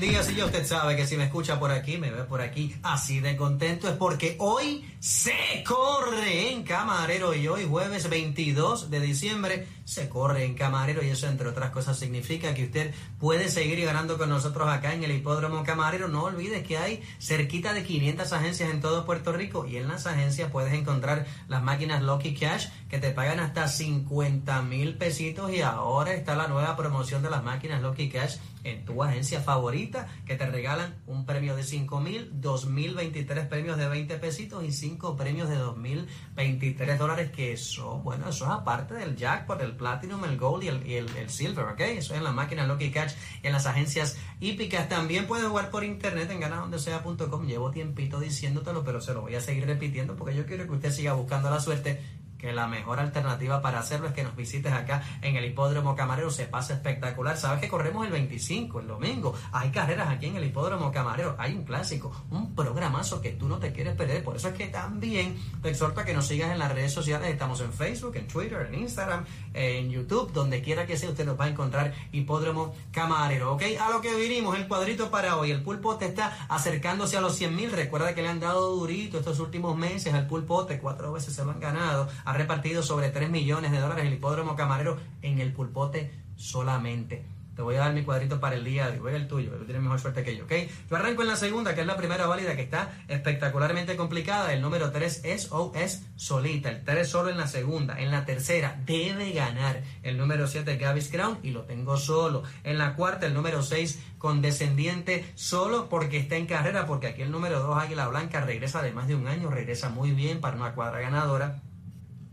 Días 0.00 0.28
y 0.32 0.34
ya 0.34 0.46
usted 0.46 0.66
sabe 0.66 0.96
que 0.96 1.06
si 1.06 1.16
me 1.16 1.24
escucha 1.24 1.60
por 1.60 1.70
aquí, 1.70 1.98
me 1.98 2.10
ve 2.10 2.24
por 2.24 2.40
aquí 2.40 2.74
así 2.82 3.20
de 3.20 3.36
contento 3.36 3.88
es 3.88 3.96
porque 3.96 4.34
hoy 4.40 4.84
se 5.04 5.62
corre 5.66 6.50
en 6.50 6.62
Camarero 6.62 7.34
y 7.34 7.46
hoy 7.46 7.66
jueves 7.68 8.08
22 8.08 8.88
de 8.88 9.00
diciembre 9.00 9.66
se 9.84 10.08
corre 10.08 10.46
en 10.46 10.54
Camarero 10.54 11.04
y 11.04 11.10
eso 11.10 11.26
entre 11.26 11.46
otras 11.46 11.72
cosas 11.72 11.98
significa 11.98 12.54
que 12.54 12.64
usted 12.64 12.94
puede 13.18 13.50
seguir 13.50 13.84
ganando 13.84 14.16
con 14.16 14.30
nosotros 14.30 14.66
acá 14.66 14.94
en 14.94 15.04
el 15.04 15.12
hipódromo 15.12 15.62
Camarero. 15.62 16.08
No 16.08 16.22
olvides 16.22 16.66
que 16.66 16.78
hay 16.78 17.02
cerquita 17.18 17.74
de 17.74 17.84
500 17.84 18.32
agencias 18.32 18.70
en 18.70 18.80
todo 18.80 19.04
Puerto 19.04 19.34
Rico 19.34 19.66
y 19.66 19.76
en 19.76 19.88
las 19.88 20.06
agencias 20.06 20.50
puedes 20.50 20.72
encontrar 20.72 21.26
las 21.48 21.62
máquinas 21.62 22.02
Lucky 22.02 22.34
Cash 22.34 22.68
que 22.88 22.98
te 22.98 23.10
pagan 23.10 23.40
hasta 23.40 23.68
50 23.68 24.62
mil 24.62 24.96
pesitos 24.96 25.52
y 25.52 25.60
ahora 25.60 26.14
está 26.14 26.34
la 26.34 26.48
nueva 26.48 26.76
promoción 26.76 27.22
de 27.22 27.28
las 27.28 27.44
máquinas 27.44 27.82
Lucky 27.82 28.08
Cash 28.08 28.36
en 28.62 28.86
tu 28.86 29.02
agencia 29.02 29.42
favorita 29.42 30.08
que 30.24 30.36
te 30.36 30.46
regalan 30.46 30.94
un 31.06 31.26
premio 31.26 31.54
de 31.54 31.62
5 31.62 32.00
mil, 32.00 32.30
2023 32.40 33.46
premios 33.46 33.76
de 33.76 33.88
20 33.88 34.16
pesitos 34.16 34.64
y 34.64 34.72
5 34.72 34.93
premios 35.16 35.48
de 35.48 35.56
2023 35.56 36.98
dólares 36.98 37.30
que 37.30 37.52
eso, 37.52 38.00
bueno, 38.04 38.28
eso 38.28 38.44
es 38.44 38.50
aparte 38.50 38.94
del 38.94 39.16
jackpot, 39.16 39.60
el 39.60 39.76
platinum, 39.76 40.24
el 40.24 40.36
gold 40.38 40.64
y 40.64 40.94
el, 40.94 41.30
silver, 41.30 41.66
¿ok? 41.66 41.80
Eso 41.80 42.12
es 42.14 42.18
en 42.18 42.24
la 42.24 42.32
máquina 42.32 42.66
Lucky 42.66 42.90
Catch 42.90 43.12
y 43.42 43.46
en 43.46 43.52
las 43.52 43.66
agencias 43.66 44.16
hípicas. 44.40 44.88
También 44.88 45.26
puedes 45.26 45.46
jugar 45.46 45.70
por 45.70 45.84
internet 45.84 46.30
en 46.30 46.40
ganadondesea.com. 46.40 47.46
Llevo 47.46 47.70
tiempito 47.70 48.20
diciéndotelo, 48.20 48.84
pero 48.84 49.00
se 49.00 49.14
lo 49.14 49.22
voy 49.22 49.34
a 49.34 49.40
seguir 49.40 49.66
repitiendo 49.66 50.16
porque 50.16 50.34
yo 50.34 50.46
quiero 50.46 50.64
que 50.66 50.72
usted 50.72 50.92
siga 50.92 51.12
buscando 51.12 51.50
la 51.50 51.60
suerte 51.60 52.00
que 52.44 52.52
la 52.52 52.66
mejor 52.66 53.00
alternativa 53.00 53.62
para 53.62 53.78
hacerlo 53.78 54.08
es 54.08 54.12
que 54.12 54.22
nos 54.22 54.36
visites 54.36 54.70
acá 54.70 55.02
en 55.22 55.36
el 55.36 55.46
Hipódromo 55.46 55.96
Camarero. 55.96 56.30
Se 56.30 56.44
pasa 56.44 56.74
espectacular. 56.74 57.38
Sabes 57.38 57.58
que 57.58 57.68
corremos 57.68 58.04
el 58.04 58.12
25, 58.12 58.80
el 58.80 58.86
domingo. 58.86 59.34
Hay 59.50 59.70
carreras 59.70 60.10
aquí 60.10 60.26
en 60.26 60.36
el 60.36 60.44
Hipódromo 60.44 60.92
Camarero. 60.92 61.36
Hay 61.38 61.54
un 61.54 61.64
clásico, 61.64 62.12
un 62.30 62.54
programazo 62.54 63.22
que 63.22 63.30
tú 63.30 63.48
no 63.48 63.56
te 63.58 63.72
quieres 63.72 63.96
perder. 63.96 64.22
Por 64.22 64.36
eso 64.36 64.48
es 64.48 64.54
que 64.54 64.66
también 64.66 65.38
te 65.62 65.70
exhorto 65.70 66.02
a 66.02 66.04
que 66.04 66.12
nos 66.12 66.26
sigas 66.26 66.52
en 66.52 66.58
las 66.58 66.70
redes 66.70 66.92
sociales. 66.92 67.30
Estamos 67.30 67.62
en 67.62 67.72
Facebook, 67.72 68.14
en 68.16 68.28
Twitter, 68.28 68.68
en 68.70 68.78
Instagram, 68.78 69.24
en 69.54 69.90
YouTube, 69.90 70.30
donde 70.34 70.60
quiera 70.60 70.84
que 70.84 70.98
sea, 70.98 71.08
usted 71.08 71.24
nos 71.24 71.40
va 71.40 71.46
a 71.46 71.48
encontrar 71.48 71.94
Hipódromo 72.12 72.74
Camarero. 72.92 73.54
¿Ok? 73.54 73.62
A 73.80 73.88
lo 73.88 74.02
que 74.02 74.14
vinimos, 74.14 74.54
el 74.58 74.68
cuadrito 74.68 75.10
para 75.10 75.38
hoy. 75.38 75.50
El 75.50 75.62
pulpote 75.62 76.04
está 76.04 76.46
acercándose 76.50 77.16
a 77.16 77.22
los 77.22 77.36
100 77.36 77.56
mil. 77.56 77.72
Recuerda 77.72 78.14
que 78.14 78.20
le 78.20 78.28
han 78.28 78.40
dado 78.40 78.76
durito 78.76 79.18
estos 79.18 79.40
últimos 79.40 79.78
meses 79.78 80.12
al 80.12 80.26
pulpote. 80.26 80.78
Cuatro 80.78 81.10
veces 81.10 81.34
se 81.34 81.42
lo 81.42 81.50
han 81.50 81.60
ganado 81.60 82.06
repartido 82.34 82.82
sobre 82.82 83.10
3 83.10 83.30
millones 83.30 83.72
de 83.72 83.80
dólares 83.80 84.06
el 84.06 84.12
hipódromo 84.12 84.56
camarero 84.56 84.98
en 85.22 85.40
el 85.40 85.52
pulpote 85.52 86.12
solamente. 86.36 87.24
Te 87.54 87.62
voy 87.62 87.76
a 87.76 87.80
dar 87.80 87.92
mi 87.92 88.02
cuadrito 88.02 88.40
para 88.40 88.56
el 88.56 88.64
día 88.64 88.90
de 88.90 88.98
hoy, 88.98 89.14
el 89.14 89.28
tuyo, 89.28 89.52
tú 89.52 89.64
tienes 89.64 89.80
mejor 89.80 90.00
suerte 90.00 90.24
que 90.24 90.36
yo, 90.36 90.44
¿ok? 90.44 90.52
Yo 90.90 90.96
arranco 90.96 91.22
en 91.22 91.28
la 91.28 91.36
segunda, 91.36 91.74
que 91.74 91.82
es 91.82 91.86
la 91.86 91.96
primera 91.96 92.26
válida, 92.26 92.56
que 92.56 92.62
está 92.62 92.90
espectacularmente 93.06 93.94
complicada. 93.94 94.52
El 94.52 94.60
número 94.60 94.90
3 94.90 95.20
es 95.24 95.52
o 95.52 95.72
es 95.76 96.04
solita. 96.16 96.70
El 96.70 96.82
3 96.82 97.08
solo 97.08 97.30
en 97.30 97.38
la 97.38 97.46
segunda. 97.46 98.00
En 98.00 98.10
la 98.10 98.24
tercera 98.24 98.80
debe 98.84 99.30
ganar 99.30 99.82
el 100.02 100.18
número 100.18 100.48
7, 100.48 100.76
Gavis 100.76 101.08
Crown, 101.08 101.38
y 101.44 101.50
lo 101.50 101.62
tengo 101.62 101.96
solo. 101.96 102.42
En 102.64 102.76
la 102.76 102.96
cuarta, 102.96 103.26
el 103.26 103.34
número 103.34 103.62
6, 103.62 104.00
condescendiente, 104.18 105.24
solo 105.36 105.88
porque 105.88 106.16
está 106.16 106.34
en 106.34 106.46
carrera, 106.46 106.86
porque 106.86 107.06
aquí 107.06 107.22
el 107.22 107.30
número 107.30 107.60
2, 107.60 107.76
Águila 107.78 108.08
Blanca, 108.08 108.40
regresa 108.40 108.82
de 108.82 108.90
más 108.90 109.06
de 109.06 109.14
un 109.14 109.28
año, 109.28 109.48
regresa 109.48 109.90
muy 109.90 110.10
bien 110.10 110.40
para 110.40 110.56
una 110.56 110.74
cuadra 110.74 110.98
ganadora. 110.98 111.62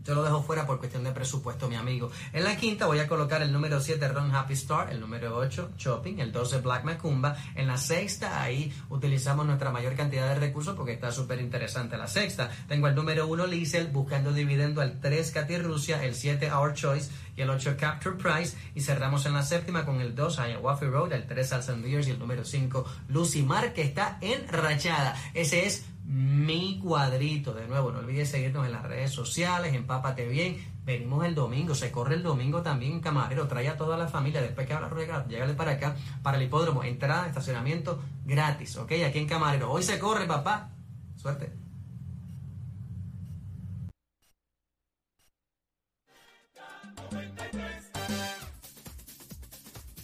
Yo 0.04 0.14
lo 0.14 0.24
dejo 0.24 0.42
fuera 0.42 0.66
por 0.66 0.78
cuestión 0.78 1.04
de 1.04 1.12
presupuesto, 1.12 1.68
mi 1.68 1.76
amigo. 1.76 2.10
En 2.32 2.42
la 2.44 2.56
quinta 2.56 2.86
voy 2.86 2.98
a 2.98 3.06
colocar 3.06 3.40
el 3.42 3.52
número 3.52 3.80
7, 3.80 4.08
Ron 4.08 4.34
Happy 4.34 4.54
Star, 4.54 4.92
el 4.92 5.00
número 5.00 5.36
8, 5.36 5.72
Shopping, 5.76 6.18
el 6.18 6.32
12, 6.32 6.60
Black 6.60 6.84
Macumba. 6.84 7.36
En 7.54 7.68
la 7.68 7.76
sexta, 7.76 8.42
ahí 8.42 8.72
utilizamos 8.88 9.46
nuestra 9.46 9.70
mayor 9.70 9.94
cantidad 9.94 10.28
de 10.28 10.40
recursos 10.40 10.74
porque 10.74 10.92
está 10.92 11.12
súper 11.12 11.40
interesante 11.40 11.96
la 11.96 12.08
sexta. 12.08 12.50
Tengo 12.66 12.88
el 12.88 12.94
número 12.94 13.26
1, 13.28 13.46
Liesel, 13.46 13.88
buscando 13.88 14.32
dividendo, 14.32 14.82
el 14.82 14.98
3, 14.98 15.30
Katy 15.30 15.58
Rusia, 15.58 16.02
el 16.04 16.14
7, 16.14 16.52
Our 16.52 16.74
Choice 16.74 17.10
y 17.36 17.42
el 17.42 17.50
8, 17.50 17.76
Capture 17.78 18.16
Price. 18.16 18.56
Y 18.74 18.80
cerramos 18.80 19.24
en 19.26 19.34
la 19.34 19.42
séptima 19.42 19.84
con 19.84 20.00
el 20.00 20.14
2, 20.14 20.40
Waffy 20.60 20.86
Road, 20.86 21.12
el 21.12 21.26
3, 21.26 21.52
Alson 21.52 21.82
Beers 21.82 22.08
y 22.08 22.10
el 22.10 22.18
número 22.18 22.44
5, 22.44 22.84
Lucy 23.08 23.42
Mar, 23.42 23.72
que 23.72 23.82
está 23.82 24.18
enrachada. 24.20 25.16
Ese 25.32 25.66
es 25.66 25.84
mi 26.12 26.78
cuadrito. 26.78 27.54
De 27.54 27.66
nuevo, 27.66 27.90
no 27.90 28.00
olvides 28.00 28.30
seguirnos 28.30 28.66
en 28.66 28.72
las 28.72 28.82
redes 28.82 29.10
sociales, 29.10 29.74
empápate 29.74 30.28
bien. 30.28 30.62
Venimos 30.84 31.24
el 31.24 31.34
domingo, 31.34 31.74
se 31.74 31.90
corre 31.90 32.16
el 32.16 32.22
domingo 32.22 32.60
también 32.60 33.00
Camarero. 33.00 33.48
Trae 33.48 33.68
a 33.68 33.76
toda 33.76 33.96
la 33.96 34.08
familia. 34.08 34.42
Después 34.42 34.66
que 34.66 34.74
ahora 34.74 34.88
ruega, 34.88 35.26
llegale 35.26 35.54
para 35.54 35.72
acá, 35.72 35.96
para 36.22 36.36
el 36.36 36.42
hipódromo. 36.44 36.84
Entrada, 36.84 37.26
estacionamiento 37.26 38.02
gratis, 38.26 38.76
¿ok? 38.76 38.92
Aquí 39.06 39.18
en 39.20 39.26
Camarero. 39.26 39.70
Hoy 39.72 39.82
se 39.82 39.98
corre, 39.98 40.26
papá. 40.26 40.70
Suerte. 41.16 41.50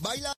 Baila. 0.01 0.38